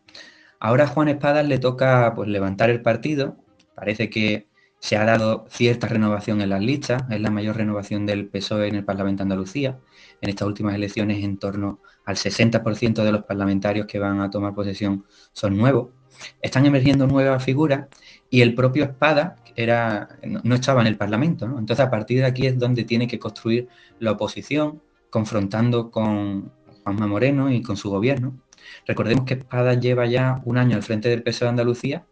Ahora 0.59 0.85
a 0.85 0.87
Juan 0.87 1.09
Espadas 1.09 1.45
le 1.45 1.57
toca 1.57 2.13
pues, 2.15 2.29
levantar 2.29 2.69
el 2.69 2.81
partido, 2.81 3.35
parece 3.75 4.09
que 4.09 4.47
se 4.79 4.95
ha 4.95 5.05
dado 5.05 5.45
cierta 5.49 5.87
renovación 5.87 6.41
en 6.41 6.49
las 6.49 6.61
listas, 6.61 7.03
es 7.09 7.19
la 7.19 7.31
mayor 7.31 7.57
renovación 7.57 8.05
del 8.05 8.27
PSOE 8.27 8.67
en 8.67 8.75
el 8.75 8.85
Parlamento 8.85 9.21
de 9.21 9.23
Andalucía. 9.23 9.79
En 10.21 10.29
estas 10.29 10.47
últimas 10.47 10.75
elecciones 10.75 11.23
en 11.23 11.37
torno 11.37 11.81
al 12.05 12.17
60% 12.17 13.03
de 13.03 13.11
los 13.11 13.23
parlamentarios 13.23 13.87
que 13.87 13.97
van 13.97 14.21
a 14.21 14.29
tomar 14.29 14.53
posesión 14.53 15.05
son 15.33 15.57
nuevos. 15.57 15.89
Están 16.39 16.67
emergiendo 16.67 17.07
nuevas 17.07 17.43
figuras 17.43 17.87
y 18.29 18.41
el 18.41 18.53
propio 18.53 18.83
Espada 18.83 19.37
era, 19.55 20.09
no, 20.23 20.55
estaba 20.55 20.81
en 20.81 20.87
el 20.87 20.97
Parlamento. 20.97 21.45
Entonces, 21.45 21.79
a 21.79 21.89
partir 21.89 22.19
de 22.19 22.25
aquí 22.25 22.47
es 22.47 22.57
donde 22.59 22.83
tiene 22.83 23.07
que 23.07 23.19
construir 23.19 23.67
la 23.99 24.11
oposición, 24.11 24.81
confrontando 25.09 25.91
con 25.91 26.51
Juanma 26.83 27.07
Moreno 27.07 27.51
y 27.51 27.61
con 27.61 27.77
su 27.77 27.89
gobierno. 27.89 28.39
Recordemos 28.85 29.25
que 29.25 29.35
Espada 29.35 29.73
lleva 29.75 30.05
ya 30.05 30.41
un 30.45 30.57
año 30.57 30.75
al 30.75 30.83
frente 30.83 31.09
del 31.09 31.23
PSOE 31.23 31.45
de 31.45 31.49
Andalucía, 31.49 32.05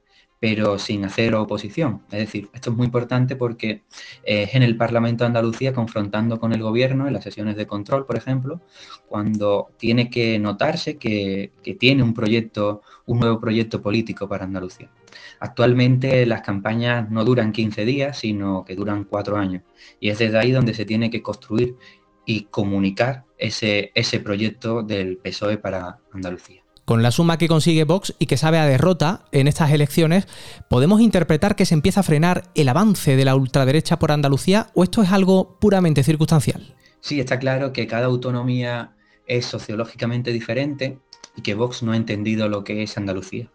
pero 0.44 0.78
sin 0.78 1.06
hacer 1.06 1.36
oposición. 1.36 2.02
Es 2.12 2.20
decir, 2.20 2.50
esto 2.54 2.72
es 2.72 2.76
muy 2.76 2.88
importante 2.88 3.38
porque 3.38 3.84
es 4.26 4.54
en 4.54 4.62
el 4.62 4.76
Parlamento 4.76 5.24
de 5.24 5.30
Andalucía 5.30 5.72
confrontando 5.72 6.38
con 6.38 6.52
el 6.52 6.62
gobierno 6.62 7.08
en 7.08 7.14
las 7.14 7.24
sesiones 7.24 7.56
de 7.56 7.66
control, 7.66 8.06
por 8.06 8.18
ejemplo, 8.18 8.60
cuando 9.08 9.70
tiene 9.78 10.10
que 10.10 10.38
notarse 10.40 10.98
que, 10.98 11.54
tiene 11.80 12.04
un 12.04 12.14
proyecto, 12.14 12.82
un 13.06 13.22
nuevo 13.22 13.40
proyecto 13.40 13.82
político 13.82 14.28
para 14.28 14.44
Andalucía. 14.44 14.92
Actualmente 15.40 16.26
las 16.26 16.42
campañas 16.42 17.10
no 17.10 17.24
duran 17.24 17.54
15 17.54 17.86
días, 17.86 18.18
sino 18.18 18.66
que 18.66 18.76
duran 18.76 19.06
cuatro 19.06 19.38
años. 19.38 19.64
Y 20.02 20.10
es 20.10 20.20
desde 20.20 20.40
ahí 20.40 20.52
donde 20.52 20.74
se 20.74 20.84
tiene 20.84 21.10
que 21.10 21.22
construir 21.22 21.78
y 22.26 22.48
comunicar 22.52 23.24
ese, 23.38 23.94
ese 23.96 24.20
proyecto 24.20 24.84
del 24.84 25.20
PSOE 25.20 25.58
para 25.58 26.02
Andalucía. 26.12 26.63
Con 26.86 27.02
la 27.02 27.12
suma 27.12 27.38
que 27.38 27.48
consigue 27.48 27.86
Vox 27.86 28.14
y 28.20 28.26
que 28.26 28.36
sabe 28.36 28.58
a 28.58 28.66
derrota 28.66 29.24
en 29.32 29.48
estas 29.48 29.72
elecciones, 29.72 30.28
¿podemos 30.70 31.00
interpretar 31.00 31.56
que 31.56 31.66
se 31.66 31.76
empieza 31.76 32.02
a 32.02 32.04
frenar 32.04 32.44
el 32.56 32.68
avance 32.68 33.16
de 33.16 33.24
la 33.24 33.36
ultraderecha 33.36 34.00
por 34.00 34.12
Andalucía 34.12 34.68
o 34.74 34.84
esto 34.84 35.02
es 35.02 35.12
algo 35.12 35.58
puramente 35.60 36.04
circunstancial? 36.04 36.76
Sí, 37.00 37.22
está 37.22 37.40
claro 37.40 37.72
que 37.72 37.88
cada 37.88 38.08
autonomía 38.08 38.96
es 39.28 39.46
sociológicamente 39.46 40.34
diferente 40.34 41.00
y 41.38 41.42
que 41.42 41.56
Vox 41.56 41.84
no 41.84 41.94
ha 41.94 41.98
entendido 41.98 42.50
lo 42.50 42.66
que 42.66 42.84
es 42.84 42.98
Andalucía. 42.98 43.50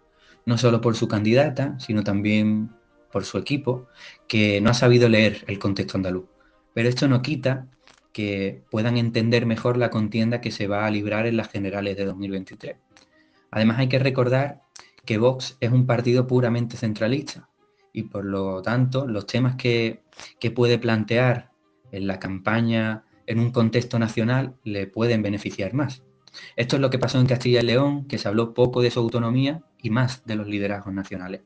No 0.47 0.57
solo 0.57 0.81
por 0.81 0.97
su 0.97 1.07
candidata, 1.07 1.79
sino 1.79 2.05
también 2.05 2.71
por 3.12 3.27
su 3.27 3.37
equipo, 3.37 3.88
que 4.27 4.61
no 4.62 4.71
ha 4.71 4.75
sabido 4.75 5.09
leer 5.09 5.45
el 5.49 5.59
contexto 5.59 5.99
andaluz. 5.99 6.25
Pero 6.73 6.88
esto 6.88 7.09
no 7.09 7.21
quita 7.21 7.67
que 8.12 8.62
puedan 8.71 8.97
entender 8.97 9.47
mejor 9.47 9.77
la 9.77 9.91
contienda 9.91 10.41
que 10.41 10.51
se 10.51 10.67
va 10.67 10.87
a 10.87 10.91
librar 10.91 11.27
en 11.27 11.37
las 11.37 11.49
generales 11.49 11.97
de 11.97 12.05
2023. 12.05 12.77
Además 13.51 13.79
hay 13.79 13.89
que 13.89 13.99
recordar 13.99 14.63
que 15.05 15.19
Vox 15.19 15.57
es 15.61 15.73
un 15.73 15.87
partido 15.87 16.27
puramente 16.27 16.77
centralista 16.77 17.49
y 17.93 18.05
por 18.05 18.25
lo 18.25 18.63
tanto 18.63 19.07
los 19.07 19.27
temas 19.27 19.57
que, 19.57 20.03
puede 20.55 20.79
plantear 20.79 21.51
en 21.93 22.07
la 22.07 22.19
campaña 22.19 23.05
en 23.27 23.39
un 23.39 23.51
contexto 23.51 23.99
nacional 23.99 24.55
le 24.65 24.87
pueden 24.87 25.23
beneficiar 25.23 25.75
más. 25.75 26.03
Esto 26.57 26.77
es 26.77 26.83
lo 26.83 26.91
que 26.91 26.99
pasó 26.99 27.19
en 27.19 27.27
Castilla 27.27 27.61
y 27.61 27.67
León, 27.67 28.07
que 28.07 28.19
se 28.19 28.29
habló 28.29 28.55
poco 28.55 28.83
de 28.83 28.91
su 28.91 29.01
autonomía 29.01 29.63
y 29.83 29.91
más 29.91 30.25
de 30.27 30.37
los 30.37 30.47
liderazgos 30.47 30.93
nacionales. 30.95 31.43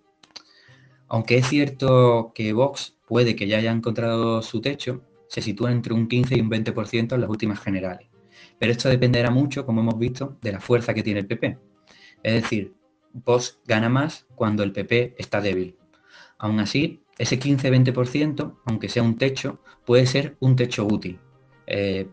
Aunque 1.08 1.38
es 1.38 1.48
cierto 1.48 2.32
que 2.34 2.52
Vox 2.52 2.96
puede 3.06 3.36
que 3.36 3.46
ya 3.46 3.58
haya 3.58 3.70
encontrado 3.70 4.42
su 4.42 4.60
techo, 4.60 5.02
se 5.28 5.42
sitúa 5.42 5.70
entre 5.70 5.94
un 5.94 6.08
15 6.08 6.36
y 6.36 6.40
un 6.40 6.50
20% 6.50 7.14
en 7.14 7.20
las 7.20 7.30
últimas 7.30 7.60
generales. 7.60 8.08
Pero 8.58 8.72
esto 8.72 8.88
dependerá 8.88 9.30
mucho, 9.30 9.64
como 9.64 9.80
hemos 9.80 9.98
visto, 9.98 10.38
de 10.42 10.52
la 10.52 10.60
fuerza 10.60 10.94
que 10.94 11.02
tiene 11.02 11.20
el 11.20 11.26
PP. 11.26 11.58
Es 12.22 12.42
decir, 12.42 12.74
Vox 13.12 13.60
gana 13.66 13.88
más 13.88 14.26
cuando 14.34 14.62
el 14.62 14.72
PP 14.72 15.14
está 15.18 15.40
débil. 15.40 15.76
Aún 16.38 16.60
así, 16.60 17.02
ese 17.18 17.38
15-20%, 17.38 18.60
aunque 18.64 18.88
sea 18.88 19.02
un 19.02 19.16
techo, 19.16 19.60
puede 19.84 20.06
ser 20.06 20.36
un 20.40 20.56
techo 20.56 20.84
útil. 20.84 21.18
Eh, 21.66 22.08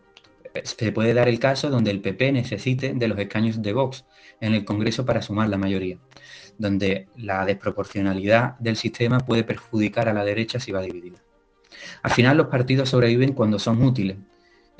se 0.63 0.91
puede 0.91 1.13
dar 1.13 1.29
el 1.29 1.39
caso 1.39 1.69
donde 1.69 1.91
el 1.91 2.01
PP 2.01 2.31
necesite 2.31 2.93
de 2.93 3.07
los 3.07 3.17
escaños 3.19 3.61
de 3.61 3.73
Vox 3.73 4.05
en 4.41 4.53
el 4.53 4.65
Congreso 4.65 5.05
para 5.05 5.21
sumar 5.21 5.49
la 5.49 5.57
mayoría, 5.57 5.97
donde 6.57 7.07
la 7.15 7.45
desproporcionalidad 7.45 8.57
del 8.59 8.75
sistema 8.75 9.19
puede 9.19 9.43
perjudicar 9.43 10.09
a 10.09 10.13
la 10.13 10.25
derecha 10.25 10.59
si 10.59 10.71
va 10.71 10.81
dividida. 10.81 11.19
Al 12.01 12.11
final 12.11 12.37
los 12.37 12.47
partidos 12.47 12.89
sobreviven 12.89 13.33
cuando 13.33 13.59
son 13.59 13.83
útiles, 13.83 14.17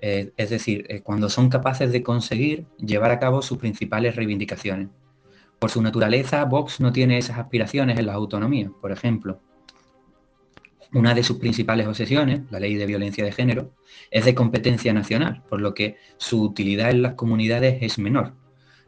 eh, 0.01 0.31
es 0.37 0.49
decir, 0.49 0.85
eh, 0.89 1.01
cuando 1.01 1.29
son 1.29 1.49
capaces 1.49 1.91
de 1.91 2.03
conseguir 2.03 2.65
llevar 2.77 3.11
a 3.11 3.19
cabo 3.19 3.41
sus 3.41 3.57
principales 3.57 4.15
reivindicaciones. 4.15 4.89
Por 5.60 5.69
su 5.69 5.82
naturaleza, 5.82 6.45
Vox 6.45 6.80
no 6.80 6.93
tiene 6.93 7.17
esas 7.17 7.38
aspiraciones 7.38 8.00
en 8.00 8.06
la 8.06 8.13
autonomía. 8.13 8.72
Por 8.82 8.93
ejemplo, 8.93 9.41
una 10.93 11.13
de 11.13 11.22
sus 11.22 11.38
principales 11.38 11.86
obsesiones, 11.86 12.50
la 12.50 12.60
ley 12.60 12.76
de 12.76 12.86
violencia 12.86 13.24
de 13.26 13.34
género, 13.34 13.74
es 14.10 14.26
de 14.26 14.34
competencia 14.34 14.93
nacional, 14.93 15.43
por 15.50 15.62
lo 15.62 15.74
que 15.74 15.98
su 16.17 16.41
utilidad 16.41 16.91
en 16.91 17.02
las 17.02 17.13
comunidades 17.13 17.80
es 17.82 18.00
menor. 18.00 18.34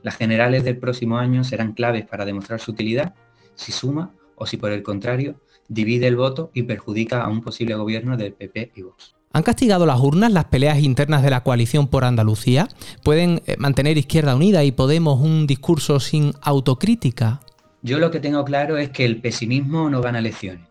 Las 0.01 0.15
generales 0.15 0.63
del 0.63 0.77
próximo 0.77 1.17
año 1.17 1.43
serán 1.43 1.73
claves 1.73 2.05
para 2.05 2.25
demostrar 2.25 2.59
su 2.59 2.71
utilidad 2.71 3.13
si 3.53 3.71
suma 3.71 4.15
o 4.35 4.47
si 4.47 4.57
por 4.57 4.71
el 4.71 4.81
contrario 4.81 5.39
divide 5.67 6.07
el 6.07 6.15
voto 6.15 6.51
y 6.53 6.63
perjudica 6.63 7.21
a 7.21 7.29
un 7.29 7.41
posible 7.41 7.75
gobierno 7.75 8.17
del 8.17 8.33
PP 8.33 8.71
y 8.75 8.81
Vox. 8.81 9.15
¿Han 9.33 9.43
castigado 9.43 9.85
las 9.85 9.99
urnas 9.99 10.31
las 10.33 10.45
peleas 10.45 10.79
internas 10.79 11.23
de 11.23 11.29
la 11.29 11.41
coalición 11.41 11.87
por 11.87 12.03
Andalucía? 12.03 12.67
¿Pueden 13.01 13.41
eh, 13.45 13.55
mantener 13.57 13.97
Izquierda 13.97 14.35
Unida 14.35 14.65
y 14.65 14.73
Podemos 14.73 15.21
un 15.21 15.47
discurso 15.47 16.01
sin 16.01 16.33
autocrítica? 16.41 17.39
Yo 17.81 17.97
lo 17.97 18.11
que 18.11 18.19
tengo 18.19 18.43
claro 18.43 18.77
es 18.77 18.89
que 18.89 19.05
el 19.05 19.21
pesimismo 19.21 19.89
no 19.89 20.01
gana 20.01 20.19
elecciones. 20.19 20.67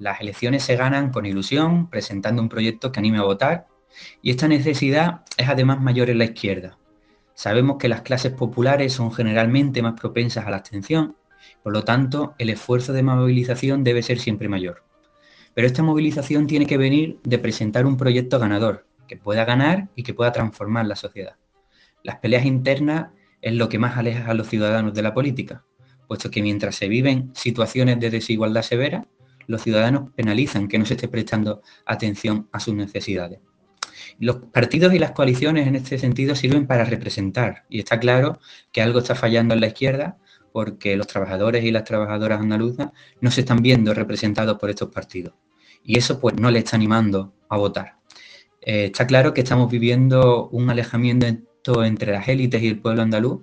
Las 0.00 0.20
elecciones 0.20 0.64
se 0.64 0.74
ganan 0.74 1.10
con 1.10 1.24
ilusión, 1.24 1.88
presentando 1.88 2.42
un 2.42 2.48
proyecto 2.48 2.90
que 2.90 2.98
anime 2.98 3.18
a 3.18 3.22
votar, 3.22 3.68
y 4.22 4.30
esta 4.30 4.48
necesidad 4.48 5.22
es 5.36 5.48
además 5.48 5.80
mayor 5.80 6.10
en 6.10 6.18
la 6.18 6.24
izquierda. 6.24 6.78
Sabemos 7.34 7.76
que 7.78 7.88
las 7.88 8.02
clases 8.02 8.32
populares 8.32 8.92
son 8.92 9.12
generalmente 9.12 9.82
más 9.82 9.94
propensas 9.98 10.46
a 10.46 10.50
la 10.50 10.56
abstención, 10.56 11.16
por 11.62 11.72
lo 11.72 11.84
tanto, 11.84 12.34
el 12.38 12.50
esfuerzo 12.50 12.92
de 12.92 13.02
movilización 13.02 13.84
debe 13.84 14.02
ser 14.02 14.18
siempre 14.18 14.48
mayor. 14.48 14.82
Pero 15.60 15.66
esta 15.66 15.82
movilización 15.82 16.46
tiene 16.46 16.64
que 16.64 16.78
venir 16.78 17.18
de 17.22 17.38
presentar 17.38 17.84
un 17.84 17.98
proyecto 17.98 18.38
ganador, 18.38 18.86
que 19.06 19.18
pueda 19.18 19.44
ganar 19.44 19.90
y 19.94 20.04
que 20.04 20.14
pueda 20.14 20.32
transformar 20.32 20.86
la 20.86 20.96
sociedad. 20.96 21.36
Las 22.02 22.16
peleas 22.16 22.46
internas 22.46 23.08
es 23.42 23.52
lo 23.52 23.68
que 23.68 23.78
más 23.78 23.98
aleja 23.98 24.30
a 24.30 24.32
los 24.32 24.48
ciudadanos 24.48 24.94
de 24.94 25.02
la 25.02 25.12
política, 25.12 25.66
puesto 26.08 26.30
que 26.30 26.40
mientras 26.40 26.76
se 26.76 26.88
viven 26.88 27.30
situaciones 27.34 28.00
de 28.00 28.08
desigualdad 28.08 28.62
severa, 28.62 29.06
los 29.48 29.60
ciudadanos 29.60 30.10
penalizan 30.12 30.66
que 30.66 30.78
no 30.78 30.86
se 30.86 30.94
esté 30.94 31.08
prestando 31.08 31.60
atención 31.84 32.48
a 32.52 32.60
sus 32.60 32.72
necesidades. 32.72 33.40
Los 34.18 34.36
partidos 34.36 34.94
y 34.94 34.98
las 34.98 35.10
coaliciones 35.10 35.66
en 35.66 35.76
este 35.76 35.98
sentido 35.98 36.34
sirven 36.34 36.66
para 36.66 36.86
representar 36.86 37.66
y 37.68 37.80
está 37.80 38.00
claro 38.00 38.38
que 38.72 38.80
algo 38.80 39.00
está 39.00 39.14
fallando 39.14 39.52
en 39.52 39.60
la 39.60 39.66
izquierda 39.66 40.16
porque 40.54 40.96
los 40.96 41.06
trabajadores 41.06 41.64
y 41.64 41.70
las 41.70 41.84
trabajadoras 41.84 42.40
andaluzas 42.40 42.92
no 43.20 43.30
se 43.30 43.42
están 43.42 43.60
viendo 43.60 43.92
representados 43.92 44.56
por 44.58 44.70
estos 44.70 44.88
partidos. 44.88 45.34
Y 45.84 45.98
eso 45.98 46.20
pues 46.20 46.36
no 46.36 46.50
le 46.50 46.60
está 46.60 46.76
animando 46.76 47.32
a 47.48 47.56
votar. 47.56 47.96
Eh, 48.60 48.86
está 48.86 49.06
claro 49.06 49.32
que 49.34 49.40
estamos 49.40 49.70
viviendo 49.70 50.48
un 50.48 50.70
alejamiento 50.70 51.84
entre 51.84 52.12
las 52.12 52.28
élites 52.28 52.62
y 52.62 52.68
el 52.68 52.80
pueblo 52.80 53.02
andaluz 53.02 53.40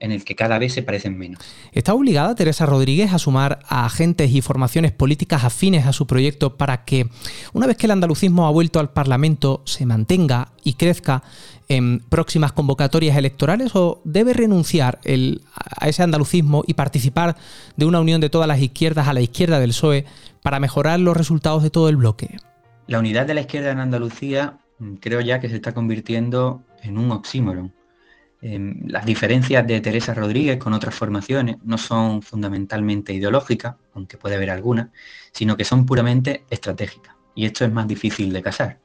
en 0.00 0.12
el 0.12 0.24
que 0.24 0.36
cada 0.36 0.58
vez 0.58 0.72
se 0.72 0.82
parecen 0.82 1.18
menos. 1.18 1.42
¿Está 1.72 1.94
obligada 1.94 2.34
Teresa 2.34 2.66
Rodríguez 2.66 3.12
a 3.12 3.18
sumar 3.18 3.60
a 3.68 3.84
agentes 3.84 4.30
y 4.30 4.40
formaciones 4.40 4.92
políticas 4.92 5.44
afines 5.44 5.86
a 5.86 5.92
su 5.92 6.06
proyecto 6.06 6.56
para 6.56 6.84
que, 6.84 7.08
una 7.52 7.66
vez 7.66 7.76
que 7.76 7.86
el 7.86 7.92
andalucismo 7.92 8.46
ha 8.46 8.50
vuelto 8.50 8.80
al 8.80 8.90
Parlamento, 8.90 9.62
se 9.64 9.86
mantenga 9.86 10.52
y 10.62 10.74
crezca 10.74 11.22
en 11.68 12.00
próximas 12.00 12.52
convocatorias 12.52 13.16
electorales 13.16 13.74
o 13.74 14.00
debe 14.04 14.32
renunciar 14.32 15.00
a 15.80 15.88
ese 15.88 16.02
andalucismo 16.02 16.64
y 16.66 16.74
participar 16.74 17.36
de 17.76 17.84
una 17.84 18.00
unión 18.00 18.20
de 18.20 18.30
todas 18.30 18.48
las 18.48 18.60
izquierdas 18.60 19.08
a 19.08 19.12
la 19.12 19.20
izquierda 19.20 19.60
del 19.60 19.70
PSOE 19.70 20.06
para 20.42 20.60
mejorar 20.60 21.00
los 21.00 21.16
resultados 21.16 21.62
de 21.62 21.70
todo 21.70 21.88
el 21.88 21.96
bloque? 21.96 22.38
La 22.86 22.98
unidad 22.98 23.26
de 23.26 23.34
la 23.34 23.42
izquierda 23.42 23.70
en 23.70 23.80
Andalucía 23.80 24.58
mm, 24.78 24.94
creo 24.94 25.20
ya 25.20 25.40
que 25.40 25.48
se 25.50 25.56
está 25.56 25.74
convirtiendo 25.74 26.62
en 26.82 26.96
un 26.96 27.10
oxímoron. 27.10 27.74
Em, 28.40 28.86
las 28.86 29.04
diferencias 29.04 29.66
de 29.66 29.80
Teresa 29.80 30.14
Rodríguez 30.14 30.58
con 30.58 30.72
otras 30.72 30.94
formaciones 30.94 31.56
no 31.64 31.76
son 31.76 32.22
fundamentalmente 32.22 33.12
ideológicas, 33.12 33.76
aunque 33.94 34.16
puede 34.16 34.36
haber 34.36 34.50
algunas, 34.50 34.88
sino 35.32 35.56
que 35.56 35.64
son 35.64 35.84
puramente 35.84 36.44
estratégicas. 36.48 37.16
Y 37.34 37.46
esto 37.46 37.64
es 37.64 37.72
más 37.72 37.88
difícil 37.88 38.32
de 38.32 38.42
casar. 38.42 38.80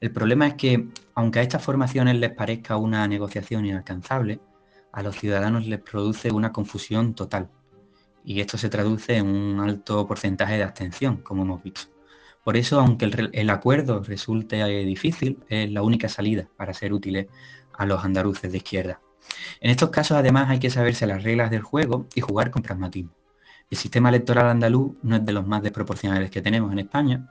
El 0.00 0.12
problema 0.12 0.46
es 0.48 0.54
que, 0.54 0.88
aunque 1.14 1.40
a 1.40 1.42
estas 1.42 1.62
formaciones 1.62 2.16
les 2.16 2.30
parezca 2.30 2.76
una 2.76 3.06
negociación 3.08 3.66
inalcanzable, 3.66 4.40
a 4.92 5.02
los 5.02 5.16
ciudadanos 5.16 5.66
les 5.66 5.80
produce 5.80 6.30
una 6.30 6.52
confusión 6.52 7.14
total. 7.14 7.48
Y 8.24 8.40
esto 8.40 8.58
se 8.58 8.68
traduce 8.68 9.16
en 9.16 9.26
un 9.26 9.60
alto 9.60 10.06
porcentaje 10.06 10.56
de 10.56 10.62
abstención, 10.64 11.18
como 11.18 11.42
hemos 11.42 11.62
visto. 11.62 11.88
Por 12.44 12.56
eso, 12.56 12.80
aunque 12.80 13.10
el, 13.32 13.50
acuerdo 13.50 14.02
resulte 14.02 14.64
difícil, 14.84 15.38
es 15.48 15.70
la 15.70 15.82
única 15.82 16.08
salida 16.08 16.48
para 16.56 16.74
ser 16.74 16.92
útiles 16.92 17.26
a 17.78 17.86
los 17.86 18.04
andaluces 18.04 18.52
de 18.52 18.58
izquierda. 18.58 19.00
En 19.60 19.70
estos 19.70 19.90
casos, 19.90 20.18
además, 20.18 20.50
hay 20.50 20.58
que 20.58 20.70
saberse 20.70 21.06
las 21.06 21.22
reglas 21.22 21.50
del 21.50 21.62
juego 21.62 22.06
y 22.14 22.20
jugar 22.20 22.50
con 22.50 22.62
pragmatismo. 22.62 23.12
El 23.70 23.78
sistema 23.78 24.08
electoral 24.08 24.48
andaluz 24.48 24.92
no 25.02 25.16
es 25.16 25.24
de 25.24 25.32
los 25.32 25.46
más 25.46 25.62
desproporcionales 25.62 26.30
que 26.30 26.42
tenemos 26.42 26.72
en 26.72 26.80
España, 26.80 27.28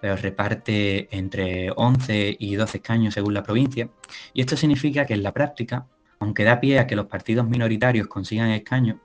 pero 0.00 0.16
reparte 0.16 1.14
entre 1.16 1.70
11 1.74 2.36
y 2.38 2.54
12 2.54 2.78
escaños 2.78 3.14
según 3.14 3.34
la 3.34 3.42
provincia, 3.42 3.88
y 4.32 4.40
esto 4.40 4.56
significa 4.56 5.06
que 5.06 5.14
en 5.14 5.22
la 5.22 5.32
práctica, 5.32 5.86
aunque 6.18 6.44
da 6.44 6.60
pie 6.60 6.78
a 6.78 6.86
que 6.86 6.96
los 6.96 7.06
partidos 7.06 7.48
minoritarios 7.48 8.08
consigan 8.08 8.50
escaños, 8.50 8.98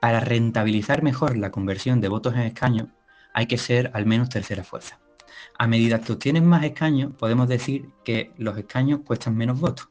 para 0.00 0.20
rentabilizar 0.20 1.02
mejor 1.02 1.36
la 1.36 1.50
conversión 1.50 2.00
de 2.00 2.08
votos 2.08 2.34
en 2.34 2.40
escaños 2.40 2.88
hay 3.34 3.46
que 3.46 3.58
ser 3.58 3.90
al 3.94 4.06
menos 4.06 4.28
tercera 4.28 4.64
fuerza. 4.64 4.98
A 5.58 5.66
medida 5.66 6.00
que 6.00 6.12
obtienen 6.12 6.46
más 6.46 6.64
escaños, 6.64 7.12
podemos 7.18 7.48
decir 7.48 7.88
que 8.04 8.32
los 8.38 8.56
escaños 8.56 9.00
cuestan 9.04 9.36
menos 9.36 9.60
votos, 9.60 9.88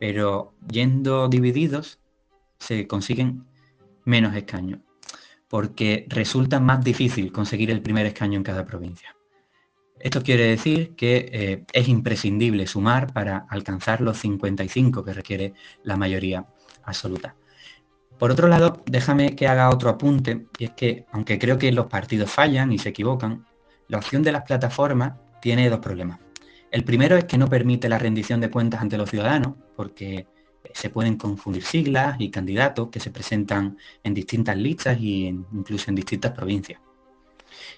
pero 0.00 0.54
yendo 0.68 1.28
divididos 1.28 2.00
se 2.58 2.88
consiguen 2.88 3.44
menos 4.04 4.34
escaños. 4.34 4.80
porque 5.48 6.06
resulta 6.08 6.60
más 6.60 6.84
difícil 6.84 7.32
conseguir 7.32 7.72
el 7.72 7.82
primer 7.82 8.06
escaño 8.06 8.36
en 8.36 8.44
cada 8.44 8.64
provincia. 8.64 9.16
Esto 9.98 10.22
quiere 10.22 10.44
decir 10.44 10.94
que 10.94 11.28
eh, 11.32 11.64
es 11.72 11.88
imprescindible 11.88 12.68
sumar 12.68 13.12
para 13.12 13.46
alcanzar 13.50 14.00
los 14.00 14.16
55 14.18 15.02
que 15.04 15.12
requiere 15.12 15.54
la 15.82 15.96
mayoría 15.96 16.46
absoluta. 16.84 17.34
Por 18.16 18.30
otro 18.30 18.46
lado, 18.46 18.80
déjame 18.86 19.34
que 19.34 19.48
haga 19.48 19.70
otro 19.70 19.90
apunte, 19.90 20.46
y 20.56 20.66
es 20.66 20.70
que, 20.70 21.06
aunque 21.10 21.40
creo 21.40 21.58
que 21.58 21.72
los 21.72 21.86
partidos 21.86 22.30
fallan 22.30 22.70
y 22.70 22.78
se 22.78 22.90
equivocan, 22.90 23.44
la 23.88 23.98
opción 23.98 24.22
de 24.22 24.30
las 24.30 24.44
plataformas 24.44 25.14
tiene 25.42 25.68
dos 25.68 25.80
problemas. 25.80 26.20
El 26.70 26.84
primero 26.84 27.16
es 27.16 27.24
que 27.24 27.38
no 27.38 27.48
permite 27.48 27.88
la 27.88 27.98
rendición 27.98 28.40
de 28.40 28.50
cuentas 28.50 28.80
ante 28.80 28.96
los 28.96 29.10
ciudadanos, 29.10 29.54
porque 29.76 30.26
se 30.72 30.90
pueden 30.90 31.16
confundir 31.16 31.64
siglas 31.64 32.16
y 32.20 32.30
candidatos 32.30 32.90
que 32.90 33.00
se 33.00 33.10
presentan 33.10 33.78
en 34.04 34.14
distintas 34.14 34.56
listas 34.56 34.98
y 35.00 35.26
incluso 35.26 35.90
en 35.90 35.96
distintas 35.96 36.32
provincias. 36.32 36.80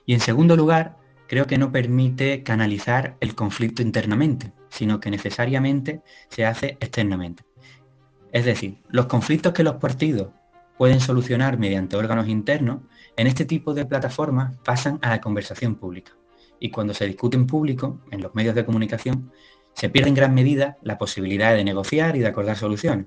Y 0.04 0.12
en 0.12 0.20
segundo 0.20 0.56
lugar, 0.56 0.98
creo 1.26 1.46
que 1.46 1.56
no 1.56 1.72
permite 1.72 2.42
canalizar 2.42 3.16
el 3.20 3.34
conflicto 3.34 3.80
internamente, 3.80 4.52
sino 4.68 5.00
que 5.00 5.10
necesariamente 5.10 6.02
se 6.28 6.44
hace 6.44 6.76
externamente. 6.80 7.44
Es 8.32 8.44
decir, 8.44 8.82
los 8.88 9.06
conflictos 9.06 9.52
que 9.54 9.62
los 9.62 9.76
partidos 9.76 10.28
pueden 10.76 11.00
solucionar 11.00 11.58
mediante 11.58 11.96
órganos 11.96 12.28
internos, 12.28 12.80
en 13.16 13.26
este 13.26 13.44
tipo 13.44 13.72
de 13.72 13.86
plataformas 13.86 14.56
pasan 14.64 14.98
a 15.02 15.10
la 15.10 15.20
conversación 15.20 15.76
pública. 15.76 16.12
Y 16.64 16.70
cuando 16.70 16.94
se 16.94 17.06
discute 17.06 17.36
en 17.36 17.48
público, 17.48 17.98
en 18.12 18.22
los 18.22 18.36
medios 18.36 18.54
de 18.54 18.64
comunicación, 18.64 19.32
se 19.74 19.88
pierde 19.88 20.10
en 20.10 20.14
gran 20.14 20.32
medida 20.32 20.78
la 20.82 20.96
posibilidad 20.96 21.56
de 21.56 21.64
negociar 21.64 22.14
y 22.14 22.20
de 22.20 22.28
acordar 22.28 22.56
soluciones. 22.56 23.06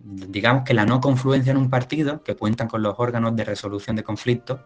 Digamos 0.00 0.64
que 0.64 0.74
la 0.74 0.84
no 0.84 1.00
confluencia 1.00 1.52
en 1.52 1.56
un 1.56 1.70
partido, 1.70 2.24
que 2.24 2.34
cuentan 2.34 2.66
con 2.66 2.82
los 2.82 2.96
órganos 2.98 3.36
de 3.36 3.44
resolución 3.44 3.94
de 3.94 4.02
conflictos, 4.02 4.58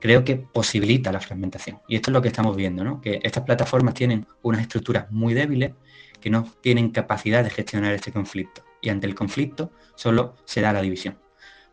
creo 0.00 0.24
que 0.24 0.38
posibilita 0.38 1.12
la 1.12 1.20
fragmentación. 1.20 1.78
Y 1.86 1.94
esto 1.94 2.10
es 2.10 2.14
lo 2.14 2.20
que 2.20 2.26
estamos 2.26 2.56
viendo, 2.56 2.82
¿no? 2.82 3.00
que 3.00 3.20
estas 3.22 3.44
plataformas 3.44 3.94
tienen 3.94 4.26
unas 4.42 4.62
estructuras 4.62 5.08
muy 5.12 5.32
débiles 5.32 5.74
que 6.20 6.30
no 6.30 6.48
tienen 6.60 6.90
capacidad 6.90 7.44
de 7.44 7.50
gestionar 7.50 7.94
este 7.94 8.10
conflicto. 8.10 8.64
Y 8.80 8.88
ante 8.88 9.06
el 9.06 9.14
conflicto 9.14 9.70
solo 9.94 10.34
se 10.46 10.62
da 10.62 10.72
la 10.72 10.82
división. 10.82 11.16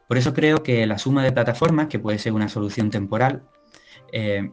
Por 0.08 0.20
eso 0.20 0.36
creo 0.36 0.62
que 0.62 0.86
la 0.86 1.00
suma 1.00 1.24
de 1.24 1.32
plataformas, 1.32 1.88
que 1.88 1.98
puede 1.98 2.20
ser 2.20 2.34
una 2.34 2.48
solución 2.48 2.92
temporal, 2.92 3.42
eh, 4.14 4.52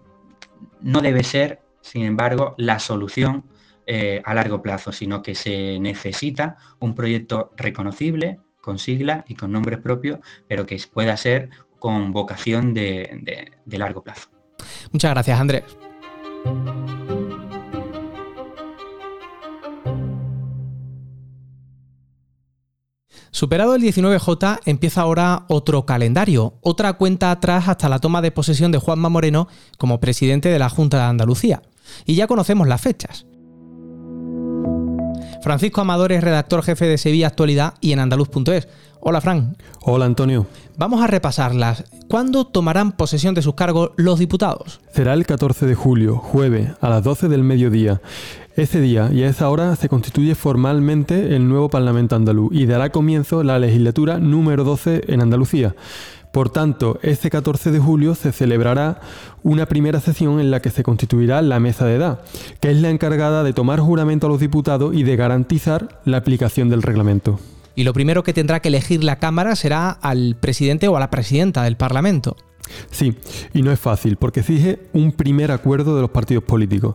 no 0.81 1.01
debe 1.01 1.25
ser, 1.25 1.61
sin 1.81 2.05
embargo, 2.05 2.55
la 2.59 2.79
solución 2.79 3.45
eh, 3.87 4.23
a 4.25 4.35
largo 4.35 4.63
plazo, 4.63 4.93
sino 4.93 5.23
que 5.23 5.35
se 5.35 5.79
necesita 5.79 6.57
un 6.79 6.95
proyecto 6.95 7.53
reconocible, 7.57 8.41
con 8.61 8.79
siglas 8.79 9.25
y 9.29 9.35
con 9.35 9.53
nombres 9.53 9.79
propios, 9.79 10.21
pero 10.49 10.65
que 10.65 10.81
pueda 10.91 11.17
ser 11.19 11.51
con 11.79 12.13
vocación 12.13 12.73
de, 12.73 13.53
largo 13.67 14.03
plazo. 14.03 14.31
Muchas 14.91 15.11
gracias, 15.11 15.39
Andrés. 15.39 15.65
Superado 23.45 23.75
el 23.75 23.83
19J, 23.83 24.61
empieza 24.65 25.03
ahora 25.03 25.45
otro 25.49 25.85
calendario, 25.85 26.55
otra 26.63 26.95
cuenta 26.95 27.31
atrás 27.31 27.69
hasta 27.69 27.91
la 27.91 27.99
toma 27.99 28.23
de 28.23 28.31
posesión 28.31 28.73
de 28.73 28.79
Juanma 28.79 29.11
Moreno 29.11 29.49
como 29.77 30.01
presidente 30.01 30.49
de 30.49 30.59
la 30.59 30.71
Junta 30.71 30.97
de 30.97 31.03
Andalucía. 31.03 31.61
Y 32.07 32.15
ya 32.15 32.27
conocemos 32.27 32.67
las 32.67 32.81
fechas. 32.81 33.27
Francisco 35.43 35.83
Amador 35.83 36.13
es 36.13 36.25
redactor 36.25 36.63
jefe 36.63 36.87
de 36.87 36.97
Sevilla 36.97 37.27
Actualidad 37.27 37.75
y 37.83 37.93
en 37.93 37.99
andaluz.es. 37.99 38.67
Hola, 39.01 39.21
Fran. 39.21 39.59
Hola, 39.83 40.07
Antonio. 40.07 40.47
Vamos 40.79 41.05
a 41.05 41.07
repasarlas. 41.07 41.85
¿Cuándo 42.09 42.47
tomarán 42.47 42.93
posesión 42.93 43.35
de 43.35 43.43
sus 43.43 43.55
cargos 43.55 43.91
los 43.97 44.19
diputados? 44.19 44.81
Será 44.95 45.13
el 45.13 45.27
14 45.27 45.67
de 45.67 45.75
julio, 45.75 46.17
jueves, 46.17 46.71
a 46.81 46.89
las 46.89 47.05
12 47.05 47.29
del 47.29 47.45
mediodía. 47.45 48.01
Ese 48.57 48.81
día 48.81 49.11
y 49.13 49.25
a 49.25 49.29
esa 49.29 49.51
hora 49.51 49.75
se 49.75 49.89
constituye 49.89 50.37
formalmente 50.37 51.35
el 51.35 51.49
nuevo 51.49 51.69
Parlamento 51.69 52.15
andaluz 52.15 52.55
y 52.55 52.67
dará 52.67 52.91
comienzo 52.91 53.43
la 53.43 53.59
legislatura 53.59 54.21
número 54.21 54.63
12 54.63 55.07
en 55.09 55.23
Andalucía. 55.23 55.75
Por 56.33 56.51
tanto, 56.51 57.01
este 57.03 57.31
14 57.31 57.73
de 57.73 57.81
julio 57.81 58.15
se 58.15 58.31
celebrará 58.31 59.01
una 59.43 59.67
primera 59.67 59.99
sesión 59.99 60.39
en 60.39 60.53
la 60.53 60.63
que 60.63 60.71
se 60.71 60.85
constituirá 60.85 61.43
la 61.43 61.59
mesa 61.59 61.85
de 61.85 61.97
edad, 61.97 62.21
que 62.61 62.71
es 62.71 62.81
la 62.81 62.91
encargada 62.91 63.43
de 63.43 63.53
tomar 63.53 63.81
juramento 63.81 64.29
a 64.29 64.31
los 64.31 64.39
diputados 64.39 64.95
y 64.95 65.03
de 65.03 65.17
garantizar 65.17 66.01
la 66.05 66.19
aplicación 66.19 66.69
del 66.69 66.83
reglamento. 66.83 67.41
Y 67.75 67.83
lo 67.83 67.93
primero 67.93 68.23
que 68.23 68.33
tendrá 68.33 68.61
que 68.61 68.69
elegir 68.69 69.03
la 69.03 69.19
Cámara 69.19 69.57
será 69.57 69.91
al 69.91 70.37
presidente 70.41 70.87
o 70.87 70.97
a 70.97 71.01
la 71.01 71.11
presidenta 71.11 71.65
del 71.65 71.77
Parlamento. 71.77 72.37
Sí, 72.93 73.17
y 73.53 73.63
no 73.63 73.73
es 73.73 73.81
fácil, 73.81 74.17
porque 74.17 74.41
exige 74.41 74.79
un 74.93 75.11
primer 75.11 75.51
acuerdo 75.51 75.97
de 75.97 76.03
los 76.03 76.11
partidos 76.11 76.45
políticos. 76.45 76.95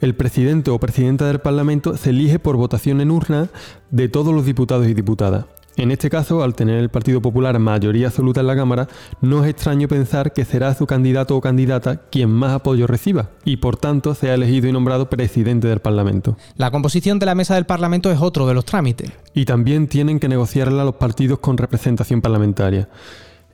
El 0.00 0.14
presidente 0.14 0.70
o 0.70 0.78
presidenta 0.78 1.26
del 1.26 1.38
Parlamento 1.38 1.96
se 1.96 2.10
elige 2.10 2.38
por 2.38 2.56
votación 2.56 3.00
en 3.00 3.10
urna 3.10 3.48
de 3.90 4.08
todos 4.08 4.34
los 4.34 4.44
diputados 4.44 4.86
y 4.86 4.94
diputadas. 4.94 5.46
En 5.78 5.90
este 5.90 6.08
caso, 6.08 6.42
al 6.42 6.54
tener 6.54 6.78
el 6.78 6.88
Partido 6.88 7.20
Popular 7.20 7.58
mayoría 7.58 8.08
absoluta 8.08 8.40
en 8.40 8.46
la 8.46 8.56
Cámara, 8.56 8.88
no 9.20 9.44
es 9.44 9.50
extraño 9.50 9.88
pensar 9.88 10.32
que 10.32 10.44
será 10.46 10.74
su 10.74 10.86
candidato 10.86 11.36
o 11.36 11.40
candidata 11.40 12.08
quien 12.10 12.30
más 12.30 12.52
apoyo 12.52 12.86
reciba 12.86 13.30
y 13.44 13.58
por 13.58 13.76
tanto 13.76 14.14
sea 14.14 14.34
elegido 14.34 14.68
y 14.68 14.72
nombrado 14.72 15.10
presidente 15.10 15.68
del 15.68 15.80
Parlamento. 15.80 16.36
La 16.56 16.70
composición 16.70 17.18
de 17.18 17.26
la 17.26 17.34
mesa 17.34 17.54
del 17.54 17.66
Parlamento 17.66 18.10
es 18.10 18.20
otro 18.20 18.46
de 18.46 18.54
los 18.54 18.64
trámites. 18.64 19.12
Y 19.34 19.44
también 19.44 19.86
tienen 19.86 20.18
que 20.18 20.28
negociarla 20.28 20.84
los 20.84 20.96
partidos 20.96 21.40
con 21.40 21.58
representación 21.58 22.22
parlamentaria. 22.22 22.88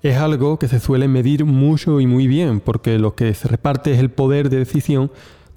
Es 0.03 0.17
algo 0.17 0.59
que 0.59 0.69
se 0.69 0.81
suele 0.81 1.07
medir 1.07 1.45
mucho 1.45 2.01
y 2.01 2.07
muy 2.09 2.27
bien, 2.27 2.61
porque 2.61 2.99
lo 2.99 3.15
que 3.15 3.35
se 3.35 3.47
reparte 3.47 3.93
es 3.93 4.01
el 4.01 4.11
poder 4.11 4.49
de 4.49 4.59
decisión 4.59 5.11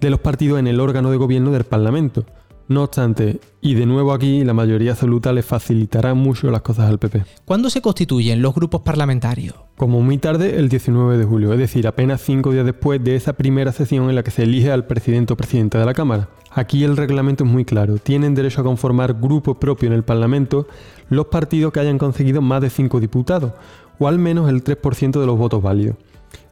de 0.05 0.11
los 0.11 0.19
partidos 0.19 0.59
en 0.59 0.67
el 0.67 0.79
órgano 0.79 1.09
de 1.09 1.17
gobierno 1.17 1.49
del 1.49 1.63
Parlamento. 1.63 2.25
No 2.67 2.83
obstante, 2.83 3.39
y 3.59 3.73
de 3.73 3.87
nuevo 3.87 4.13
aquí, 4.13 4.43
la 4.43 4.53
mayoría 4.53 4.91
absoluta 4.91 5.33
le 5.33 5.41
facilitará 5.41 6.13
mucho 6.13 6.51
las 6.51 6.61
cosas 6.61 6.89
al 6.89 6.99
PP. 6.99 7.23
¿Cuándo 7.43 7.71
se 7.71 7.81
constituyen 7.81 8.43
los 8.43 8.53
grupos 8.53 8.81
parlamentarios? 8.81 9.55
Como 9.77 10.01
muy 10.01 10.19
tarde, 10.19 10.57
el 10.57 10.69
19 10.69 11.17
de 11.17 11.25
julio, 11.25 11.53
es 11.53 11.59
decir, 11.59 11.87
apenas 11.87 12.21
cinco 12.21 12.51
días 12.51 12.65
después 12.65 13.03
de 13.03 13.15
esa 13.15 13.33
primera 13.33 13.71
sesión 13.71 14.09
en 14.09 14.15
la 14.15 14.21
que 14.21 14.29
se 14.29 14.43
elige 14.43 14.71
al 14.71 14.85
presidente 14.85 15.33
o 15.33 15.37
presidenta 15.37 15.79
de 15.79 15.85
la 15.85 15.95
Cámara. 15.95 16.29
Aquí 16.51 16.83
el 16.83 16.97
reglamento 16.97 17.45
es 17.45 17.49
muy 17.49 17.65
claro. 17.65 17.97
Tienen 17.97 18.35
derecho 18.35 18.61
a 18.61 18.63
conformar 18.63 19.19
grupo 19.19 19.59
propio 19.59 19.87
en 19.87 19.93
el 19.93 20.03
Parlamento 20.03 20.67
los 21.09 21.27
partidos 21.27 21.73
que 21.73 21.79
hayan 21.79 21.97
conseguido 21.97 22.41
más 22.41 22.61
de 22.61 22.69
cinco 22.69 22.99
diputados, 22.99 23.53
o 23.97 24.07
al 24.07 24.19
menos 24.19 24.49
el 24.49 24.63
3% 24.63 25.19
de 25.19 25.25
los 25.25 25.37
votos 25.37 25.63
válidos. 25.63 25.95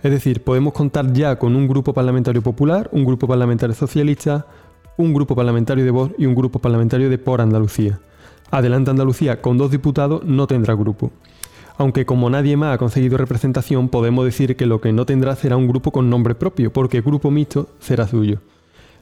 Es 0.02 0.12
decir, 0.12 0.43
podemos 0.43 0.74
contar 0.74 1.13
ya 1.13 1.38
con 1.38 1.56
un 1.56 1.67
grupo 1.67 1.93
parlamentario 1.93 2.41
popular, 2.41 2.89
un 2.91 3.06
grupo 3.06 3.28
parlamentario 3.28 3.76
socialista, 3.76 4.46
un 4.98 5.13
grupo 5.13 5.36
parlamentario 5.36 5.86
de 5.86 5.91
voz 5.91 6.12
y 6.17 6.26
un 6.26 6.36
grupo 6.36 6.60
parlamentario 6.60 7.10
de 7.10 7.17
por 7.17 7.41
Andalucía. 7.41 8.00
Adelante 8.52 8.91
Andalucía 8.91 9.41
con 9.41 9.58
dos 9.58 9.72
diputados 9.72 10.24
no 10.24 10.46
tendrá 10.46 10.76
grupo. 10.76 11.12
Aunque 11.78 12.06
como 12.06 12.30
nadie 12.30 12.56
más 12.56 12.76
ha 12.76 12.78
conseguido 12.78 13.17
representación, 13.17 13.89
podemos 13.89 14.26
decir 14.26 14.56
que 14.56 14.67
lo 14.67 14.80
que 14.80 14.93
no 14.93 15.06
tendrá 15.06 15.36
será 15.36 15.58
un 15.58 15.67
grupo 15.67 15.91
con 15.91 16.10
nombre 16.10 16.36
propio, 16.36 16.72
porque 16.72 17.02
grupo 17.02 17.32
mixto 17.32 17.69
será 17.80 18.08
suyo. 18.08 18.39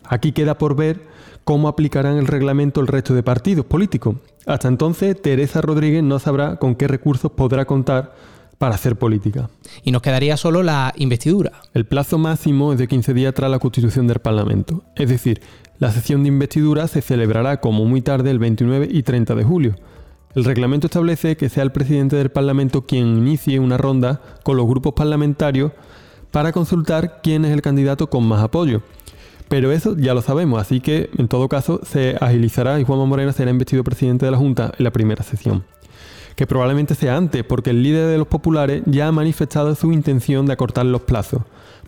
Aquí 0.06 0.32
queda 0.32 0.58
por 0.58 0.76
ver 0.76 1.02
cómo 1.44 1.67
aplicarán 1.67 2.17
el 2.17 2.28
reglamento 2.28 2.80
el 2.80 2.88
resto 2.88 3.13
de 3.13 3.24
partidos 3.24 3.65
políticos. 3.65 4.15
Hasta 4.46 4.67
entonces, 4.67 5.22
Teresa 5.22 5.62
Rodríguez 5.62 6.04
no 6.04 6.17
sabrá 6.20 6.58
con 6.58 6.76
qué 6.76 6.88
recursos 6.88 7.32
podrá 7.32 7.65
contar 7.65 8.15
para 8.62 8.76
hacer 8.76 8.95
política. 8.95 9.50
Y 9.84 9.89
nos 9.91 10.04
quedaría 10.04 10.38
solo 10.38 10.62
la 10.62 10.93
investidura. 10.95 11.63
El 11.74 11.86
plazo 11.86 12.19
máximo 12.19 12.74
es 12.74 12.78
de 12.78 12.88
15 12.88 13.15
días 13.15 13.34
tras 13.34 13.50
la 13.50 13.58
constitución 13.58 14.06
del 14.06 14.19
Parlamento. 14.19 14.84
Es 14.95 15.10
decir, 15.10 15.41
la 15.80 15.91
sesión 15.91 16.21
de 16.21 16.28
investidura 16.28 16.88
se 16.88 17.02
celebrará 17.02 17.60
como 17.60 17.86
muy 17.86 18.04
tarde 18.04 18.30
el 18.30 18.38
29 18.38 18.88
y 18.91 19.02
30 19.02 19.34
de 19.34 19.43
julio. 19.43 19.76
El 20.36 20.43
reglamento 20.43 20.86
establece 20.86 21.38
que 21.38 21.50
sea 21.50 21.63
el 21.63 21.71
presidente 21.71 22.17
del 22.17 22.30
Parlamento 22.30 22.86
quien 22.86 23.08
inicie 23.17 23.60
una 23.60 23.78
ronda 23.78 24.21
con 24.43 24.58
los 24.58 24.67
grupos 24.67 24.93
parlamentarios 24.93 25.71
para 26.30 26.52
consultar 26.52 27.19
quién 27.24 27.45
es 27.45 27.54
el 27.54 27.63
candidato 27.63 28.12
con 28.12 28.28
más 28.28 28.43
apoyo. 28.43 28.84
Pero 29.50 29.71
eso 29.71 29.97
ya 29.97 30.13
lo 30.13 30.21
sabemos, 30.21 30.62
así 30.62 30.82
que 30.82 31.10
en 31.17 31.28
todo 31.28 31.50
caso 31.50 31.82
se 31.84 32.15
agilizará 32.21 32.80
y 32.80 32.84
Juanma 32.84 33.06
Moreno 33.08 33.34
será 33.34 33.50
investido 33.50 33.84
presidente 33.84 34.28
de 34.28 34.32
la 34.32 34.38
Junta 34.38 34.71
en 34.78 34.84
la 34.84 34.91
primera 34.91 35.24
sesión. 35.24 35.63
Que 36.36 36.48
probablemente 36.48 36.96
sea 36.96 37.17
antes, 37.17 37.44
porque 37.44 37.72
el 37.72 37.84
líder 37.84 38.08
de 38.08 38.17
los 38.17 38.28
populares 38.28 38.84
ya 38.86 39.08
ha 39.08 39.12
manifestado 39.12 39.76
su 39.76 39.91
intención 39.91 40.46
de 40.46 40.54
acortar 40.54 40.86
los 40.86 41.02
plazos 41.02 41.41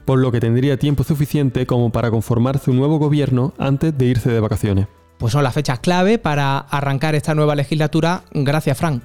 por 0.06 0.20
lo 0.20 0.32
que 0.32 0.40
tendría 0.40 0.78
tiempo 0.78 1.04
suficiente 1.04 1.66
como 1.66 1.92
para 1.92 2.12
conformar 2.12 2.60
su 2.60 2.74
nuevo 2.74 3.00
gobierno 3.00 3.54
antes 3.58 3.98
de 3.98 4.06
irse 4.06 4.30
de 4.30 4.40
vacaciones. 4.40 4.88
Pues 5.18 5.32
son 5.32 5.44
las 5.44 5.54
fechas 5.54 5.80
clave 5.80 6.18
para 6.18 6.58
arrancar 6.58 7.16
esta 7.16 7.36
nueva 7.36 7.56
legislatura. 7.56 8.24
Gracias, 8.34 8.78
Frank. 8.78 9.04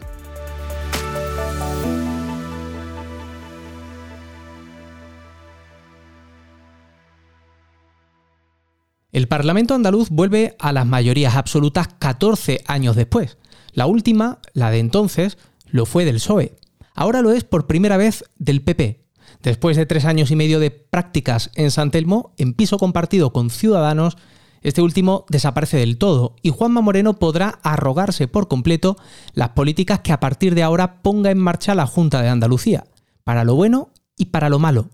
El 9.11 9.27
Parlamento 9.27 9.75
andaluz 9.75 10.11
vuelve 10.11 10.55
a 10.59 10.73
las 10.73 10.87
mayorías 10.87 11.35
absolutas 11.35 11.89
14 11.99 12.63
años 12.67 12.95
después. 12.95 13.39
La 13.79 13.87
última, 13.87 14.41
la 14.55 14.73
de 14.73 14.81
entonces, 14.81 15.39
lo 15.67 15.87
fue 15.87 16.05
del 16.05 16.17
PSOE. 16.17 16.57
Ahora 16.97 17.23
lo 17.23 17.31
es 17.31 17.45
por 17.45 17.69
primera 17.69 17.97
vez 17.97 18.25
del 18.37 18.61
PP. 18.61 19.05
Después 19.41 19.77
de 19.77 19.87
tres 19.87 20.05
años 20.05 20.33
y 20.33 20.35
medio 20.35 20.59
de 20.59 20.73
prácticas 20.73 21.53
en 21.55 21.71
San 21.71 21.93
Telmo, 21.93 22.35
en 22.39 22.55
piso 22.55 22.77
compartido 22.77 23.33
con 23.33 23.51
Ciudadanos, 23.51 24.17
este 24.63 24.83
último 24.83 25.27
desaparece 25.29 25.77
del 25.77 25.97
todo 25.97 26.35
y 26.43 26.51
Juanma 26.51 26.81
Moreno 26.81 27.21
podrá 27.21 27.61
arrogarse 27.63 28.27
por 28.27 28.49
completo 28.49 28.97
las 29.33 29.51
políticas 29.51 30.01
que 30.01 30.13
a 30.13 30.19
partir 30.19 30.57
de 30.57 30.65
ahora 30.65 31.01
ponga 31.01 31.31
en 31.31 31.39
marcha 31.39 31.77
la 31.77 31.87
Junta 31.87 32.21
de 32.21 32.31
Andalucía, 32.31 32.85
para 33.23 33.45
lo 33.45 33.55
bueno 33.55 33.91
y 34.17 34.25
para 34.25 34.49
lo 34.49 34.59
malo. 34.59 34.91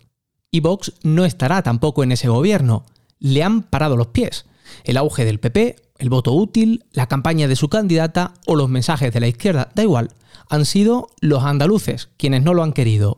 Y 0.50 0.60
Vox 0.60 0.92
no 1.02 1.24
estará 1.24 1.62
tampoco 1.62 2.02
en 2.02 2.12
ese 2.12 2.28
gobierno. 2.28 2.84
Le 3.18 3.42
han 3.42 3.62
parado 3.62 3.96
los 3.96 4.08
pies. 4.08 4.44
El 4.84 4.98
auge 4.98 5.24
del 5.24 5.40
PP, 5.40 5.76
el 5.98 6.10
voto 6.10 6.32
útil, 6.32 6.84
la 6.92 7.06
campaña 7.06 7.48
de 7.48 7.56
su 7.56 7.68
candidata 7.68 8.34
o 8.46 8.56
los 8.56 8.68
mensajes 8.68 9.12
de 9.12 9.20
la 9.20 9.28
izquierda, 9.28 9.70
da 9.74 9.82
igual, 9.82 10.10
han 10.48 10.64
sido 10.64 11.08
los 11.20 11.44
andaluces 11.44 12.10
quienes 12.16 12.42
no 12.42 12.54
lo 12.54 12.62
han 12.62 12.72
querido. 12.72 13.16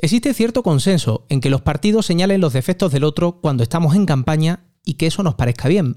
Existe 0.00 0.34
cierto 0.34 0.62
consenso 0.62 1.24
en 1.28 1.40
que 1.40 1.50
los 1.50 1.62
partidos 1.62 2.06
señalen 2.06 2.40
los 2.40 2.52
defectos 2.52 2.92
del 2.92 3.04
otro 3.04 3.40
cuando 3.40 3.62
estamos 3.62 3.94
en 3.94 4.06
campaña 4.06 4.64
y 4.84 4.94
que 4.94 5.06
eso 5.06 5.22
nos 5.22 5.34
parezca 5.34 5.68
bien, 5.68 5.96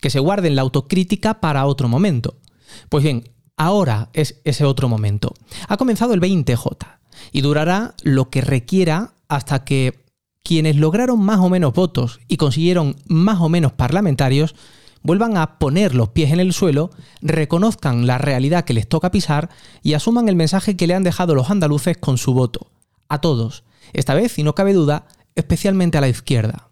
que 0.00 0.10
se 0.10 0.18
guarden 0.18 0.56
la 0.56 0.62
autocrítica 0.62 1.40
para 1.40 1.66
otro 1.66 1.88
momento. 1.88 2.38
Pues 2.88 3.04
bien, 3.04 3.30
ahora 3.56 4.10
es 4.14 4.40
ese 4.44 4.64
otro 4.64 4.88
momento. 4.88 5.34
Ha 5.68 5.76
comenzado 5.76 6.14
el 6.14 6.20
20J 6.20 6.98
y 7.32 7.40
durará 7.42 7.94
lo 8.02 8.30
que 8.30 8.40
requiera 8.40 9.14
hasta 9.28 9.64
que 9.64 10.04
quienes 10.42 10.76
lograron 10.76 11.20
más 11.20 11.40
o 11.40 11.48
menos 11.48 11.72
votos 11.72 12.20
y 12.28 12.36
consiguieron 12.36 12.96
más 13.06 13.40
o 13.40 13.48
menos 13.48 13.72
parlamentarios 13.72 14.54
vuelvan 15.04 15.36
a 15.36 15.58
poner 15.60 15.94
los 15.94 16.08
pies 16.08 16.32
en 16.32 16.40
el 16.40 16.52
suelo, 16.52 16.90
reconozcan 17.20 18.08
la 18.08 18.18
realidad 18.18 18.64
que 18.64 18.74
les 18.74 18.88
toca 18.88 19.12
pisar 19.12 19.50
y 19.82 19.92
asuman 19.92 20.28
el 20.28 20.34
mensaje 20.34 20.76
que 20.76 20.88
le 20.88 20.94
han 20.94 21.04
dejado 21.04 21.36
los 21.36 21.50
andaluces 21.50 21.96
con 21.96 22.18
su 22.18 22.34
voto. 22.34 22.72
A 23.08 23.20
todos. 23.20 23.62
Esta 23.92 24.14
vez, 24.14 24.36
y 24.38 24.42
no 24.42 24.54
cabe 24.54 24.72
duda, 24.72 25.06
especialmente 25.36 25.98
a 25.98 26.00
la 26.00 26.08
izquierda. 26.08 26.68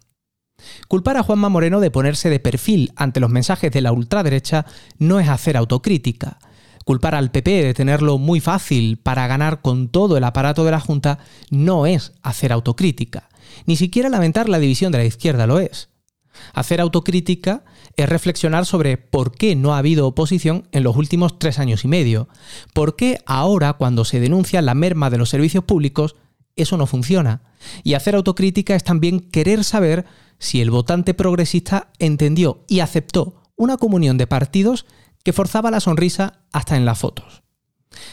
Culpar 0.87 1.17
a 1.17 1.23
Juanma 1.23 1.49
Moreno 1.49 1.79
de 1.79 1.91
ponerse 1.91 2.29
de 2.29 2.39
perfil 2.39 2.91
ante 2.95 3.19
los 3.19 3.29
mensajes 3.29 3.71
de 3.71 3.81
la 3.81 3.91
ultraderecha 3.91 4.65
no 4.97 5.19
es 5.19 5.29
hacer 5.29 5.55
autocrítica. 5.55 6.39
Culpar 6.85 7.15
al 7.15 7.31
PP 7.31 7.63
de 7.63 7.73
tenerlo 7.73 8.17
muy 8.17 8.39
fácil 8.39 8.97
para 8.97 9.27
ganar 9.27 9.61
con 9.61 9.89
todo 9.89 10.17
el 10.17 10.23
aparato 10.23 10.65
de 10.65 10.71
la 10.71 10.79
Junta 10.79 11.19
no 11.49 11.85
es 11.85 12.13
hacer 12.23 12.51
autocrítica. 12.51 13.29
Ni 13.65 13.75
siquiera 13.75 14.09
lamentar 14.09 14.49
la 14.49 14.59
división 14.59 14.91
de 14.91 14.97
la 14.97 15.05
izquierda 15.05 15.47
lo 15.47 15.59
es. 15.59 15.89
Hacer 16.53 16.81
autocrítica 16.81 17.63
es 17.95 18.09
reflexionar 18.09 18.65
sobre 18.65 18.97
por 18.97 19.31
qué 19.31 19.55
no 19.55 19.73
ha 19.73 19.77
habido 19.77 20.07
oposición 20.07 20.67
en 20.71 20.83
los 20.83 20.95
últimos 20.95 21.37
tres 21.37 21.59
años 21.59 21.83
y 21.83 21.87
medio. 21.87 22.27
¿Por 22.73 22.95
qué 22.95 23.19
ahora, 23.25 23.73
cuando 23.73 24.05
se 24.05 24.19
denuncia 24.19 24.61
la 24.61 24.73
merma 24.73 25.09
de 25.09 25.17
los 25.17 25.29
servicios 25.29 25.63
públicos, 25.63 26.15
eso 26.55 26.77
no 26.77 26.87
funciona? 26.87 27.41
Y 27.83 27.93
hacer 27.93 28.15
autocrítica 28.15 28.75
es 28.75 28.83
también 28.83 29.19
querer 29.19 29.63
saber 29.63 30.05
si 30.39 30.61
el 30.61 30.71
votante 30.71 31.13
progresista 31.13 31.91
entendió 31.99 32.63
y 32.67 32.79
aceptó 32.79 33.41
una 33.55 33.77
comunión 33.77 34.17
de 34.17 34.27
partidos 34.27 34.85
que 35.23 35.33
forzaba 35.33 35.71
la 35.71 35.79
sonrisa 35.79 36.41
hasta 36.51 36.75
en 36.75 36.85
las 36.85 36.99
fotos. 36.99 37.43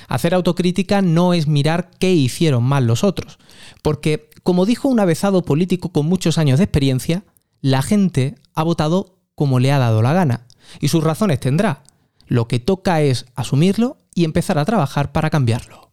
Hacer 0.09 0.35
autocrítica 0.35 1.03
no 1.03 1.33
es 1.33 1.47
mirar 1.47 1.91
qué 1.99 2.13
hicieron 2.13 2.63
mal 2.65 2.87
los 2.87 3.03
otros, 3.03 3.39
porque, 3.83 4.29
como 4.43 4.67
dijo 4.67 4.89
un 4.89 5.01
avezado 5.01 5.43
político 5.43 5.91
con 5.91 6.07
muchos 6.07 6.39
años 6.39 6.59
de 6.59 6.65
experiencia, 6.65 7.25
la 7.63 7.83
gente 7.83 8.37
ha 8.55 8.63
votado 8.63 9.20
como 9.41 9.59
le 9.59 9.73
ha 9.73 9.79
dado 9.79 10.03
la 10.03 10.13
gana, 10.13 10.43
y 10.81 10.89
sus 10.89 11.03
razones 11.03 11.41
tendrá. 11.41 11.83
Lo 12.27 12.47
que 12.47 12.59
toca 12.59 13.01
es 13.01 13.25
asumirlo 13.37 13.97
y 14.15 14.25
empezar 14.25 14.59
a 14.59 14.67
trabajar 14.67 15.13
para 15.13 15.31
cambiarlo. 15.31 15.93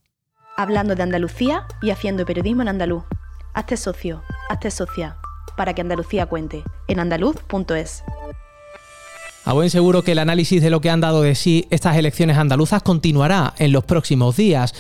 Hablando 0.57 0.95
de 0.95 1.03
Andalucía 1.03 1.65
y 1.81 1.91
haciendo 1.91 2.25
periodismo 2.25 2.63
en 2.63 2.67
andaluz. 2.67 3.05
Hazte 3.53 3.77
socio, 3.77 4.21
hazte 4.49 4.69
socia, 4.69 5.15
para 5.55 5.73
que 5.73 5.79
Andalucía 5.79 6.25
cuente, 6.25 6.65
en 6.89 6.99
andaluz.es. 6.99 8.03
A 9.45 9.53
buen 9.53 9.69
seguro 9.69 10.03
que 10.03 10.11
el 10.11 10.19
análisis 10.19 10.61
de 10.61 10.69
lo 10.69 10.81
que 10.81 10.89
han 10.89 10.99
dado 10.99 11.21
de 11.21 11.33
sí 11.33 11.67
estas 11.69 11.95
elecciones 11.95 12.37
andaluzas 12.37 12.83
continuará 12.83 13.53
en 13.59 13.71
los 13.71 13.85
próximos 13.85 14.35
días. 14.35 14.73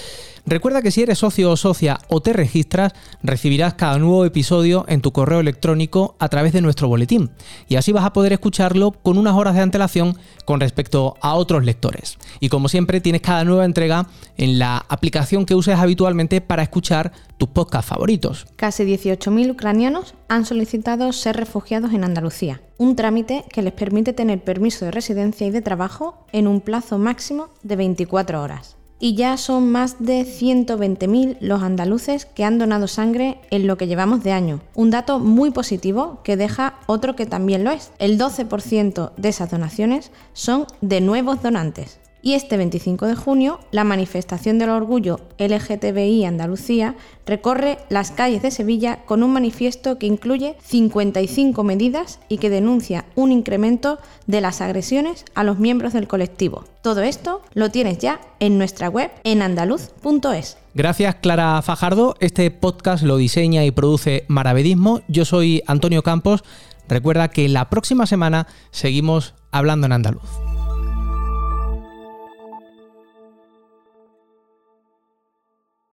Recuerda 0.49 0.81
que 0.81 0.91
si 0.91 1.01
eres 1.01 1.17
socio 1.17 1.51
o 1.51 1.57
socia 1.57 1.99
o 2.07 2.21
te 2.21 2.31
registras, 2.31 2.93
recibirás 3.21 3.73
cada 3.73 3.99
nuevo 3.99 4.23
episodio 4.23 4.85
en 4.87 5.01
tu 5.01 5.11
correo 5.11 5.41
electrónico 5.41 6.15
a 6.19 6.29
través 6.29 6.53
de 6.53 6.61
nuestro 6.61 6.87
boletín. 6.87 7.31
Y 7.67 7.75
así 7.75 7.91
vas 7.91 8.05
a 8.05 8.13
poder 8.13 8.31
escucharlo 8.31 8.91
con 8.91 9.17
unas 9.17 9.35
horas 9.35 9.55
de 9.55 9.61
antelación 9.61 10.17
con 10.45 10.61
respecto 10.61 11.15
a 11.19 11.35
otros 11.35 11.65
lectores. 11.65 12.17
Y 12.39 12.47
como 12.47 12.69
siempre, 12.69 13.01
tienes 13.01 13.23
cada 13.23 13.43
nueva 13.43 13.65
entrega 13.65 14.07
en 14.37 14.57
la 14.57 14.85
aplicación 14.87 15.45
que 15.45 15.53
uses 15.53 15.77
habitualmente 15.77 16.39
para 16.39 16.63
escuchar 16.63 17.11
tus 17.37 17.49
podcasts 17.49 17.89
favoritos. 17.89 18.47
Casi 18.55 18.85
18.000 18.85 19.51
ucranianos 19.51 20.15
han 20.29 20.45
solicitado 20.45 21.11
ser 21.11 21.35
refugiados 21.35 21.91
en 21.91 22.05
Andalucía, 22.05 22.61
un 22.77 22.95
trámite 22.95 23.43
que 23.51 23.63
les 23.63 23.73
permite 23.73 24.13
tener 24.13 24.41
permiso 24.41 24.85
de 24.85 24.91
residencia 24.91 25.45
y 25.45 25.51
de 25.51 25.61
trabajo 25.61 26.25
en 26.31 26.47
un 26.47 26.61
plazo 26.61 26.97
máximo 26.97 27.49
de 27.63 27.75
24 27.75 28.41
horas 28.41 28.76
y 28.99 29.15
ya 29.15 29.37
son 29.37 29.71
más 29.71 29.97
de 29.99 30.21
120.000 30.21 31.37
los 31.39 31.61
andaluces 31.61 32.25
que 32.25 32.43
han 32.43 32.57
donado 32.57 32.87
sangre 32.87 33.39
en 33.51 33.67
lo 33.67 33.77
que 33.77 33.87
llevamos 33.87 34.23
de 34.23 34.31
año. 34.31 34.61
Un 34.75 34.89
dato 34.89 35.19
muy 35.19 35.51
positivo 35.51 36.19
que 36.23 36.37
deja 36.37 36.75
otro 36.87 37.15
que 37.15 37.25
también 37.25 37.63
lo 37.63 37.71
es. 37.71 37.91
El 37.99 38.19
12% 38.19 39.11
de 39.15 39.29
esas 39.29 39.51
donaciones 39.51 40.11
son 40.33 40.65
de 40.81 41.01
nuevos 41.01 41.41
donantes. 41.41 41.99
Y 42.21 42.33
este 42.33 42.57
25 42.57 43.05
de 43.05 43.15
junio, 43.15 43.59
la 43.71 43.83
manifestación 43.83 44.57
del 44.57 44.69
orgullo 44.69 45.19
LGTBI 45.37 46.25
Andalucía 46.25 46.95
recorre 47.25 47.77
las 47.89 48.11
calles 48.11 48.41
de 48.41 48.51
Sevilla 48.51 48.99
con 49.05 49.23
un 49.23 49.31
manifiesto 49.31 49.97
que 49.97 50.07
incluye 50.07 50.55
55 50.63 51.63
medidas 51.63 52.19
y 52.27 52.37
que 52.37 52.49
denuncia 52.49 53.05
un 53.15 53.31
incremento 53.31 53.99
de 54.25 54.41
las 54.41 54.61
agresiones 54.61 55.25
a 55.35 55.43
los 55.43 55.59
miembros 55.59 55.93
del 55.93 56.07
colectivo. 56.07 56.63
Todo 56.81 57.01
esto 57.01 57.41
lo 57.53 57.69
tienes 57.69 57.99
ya 57.99 58.19
en 58.39 58.57
nuestra 58.57 58.89
web 58.89 59.11
en 59.23 59.41
andaluz.es. 59.41 60.57
Gracias 60.73 61.15
Clara 61.15 61.61
Fajardo. 61.61 62.15
Este 62.19 62.49
podcast 62.51 63.03
lo 63.03 63.17
diseña 63.17 63.65
y 63.65 63.71
produce 63.71 64.25
Maravedismo. 64.27 65.01
Yo 65.07 65.25
soy 65.25 65.63
Antonio 65.67 66.03
Campos. 66.03 66.43
Recuerda 66.87 67.29
que 67.29 67.49
la 67.49 67.69
próxima 67.69 68.05
semana 68.05 68.47
seguimos 68.71 69.33
hablando 69.51 69.87
en 69.87 69.93
andaluz. 69.93 70.46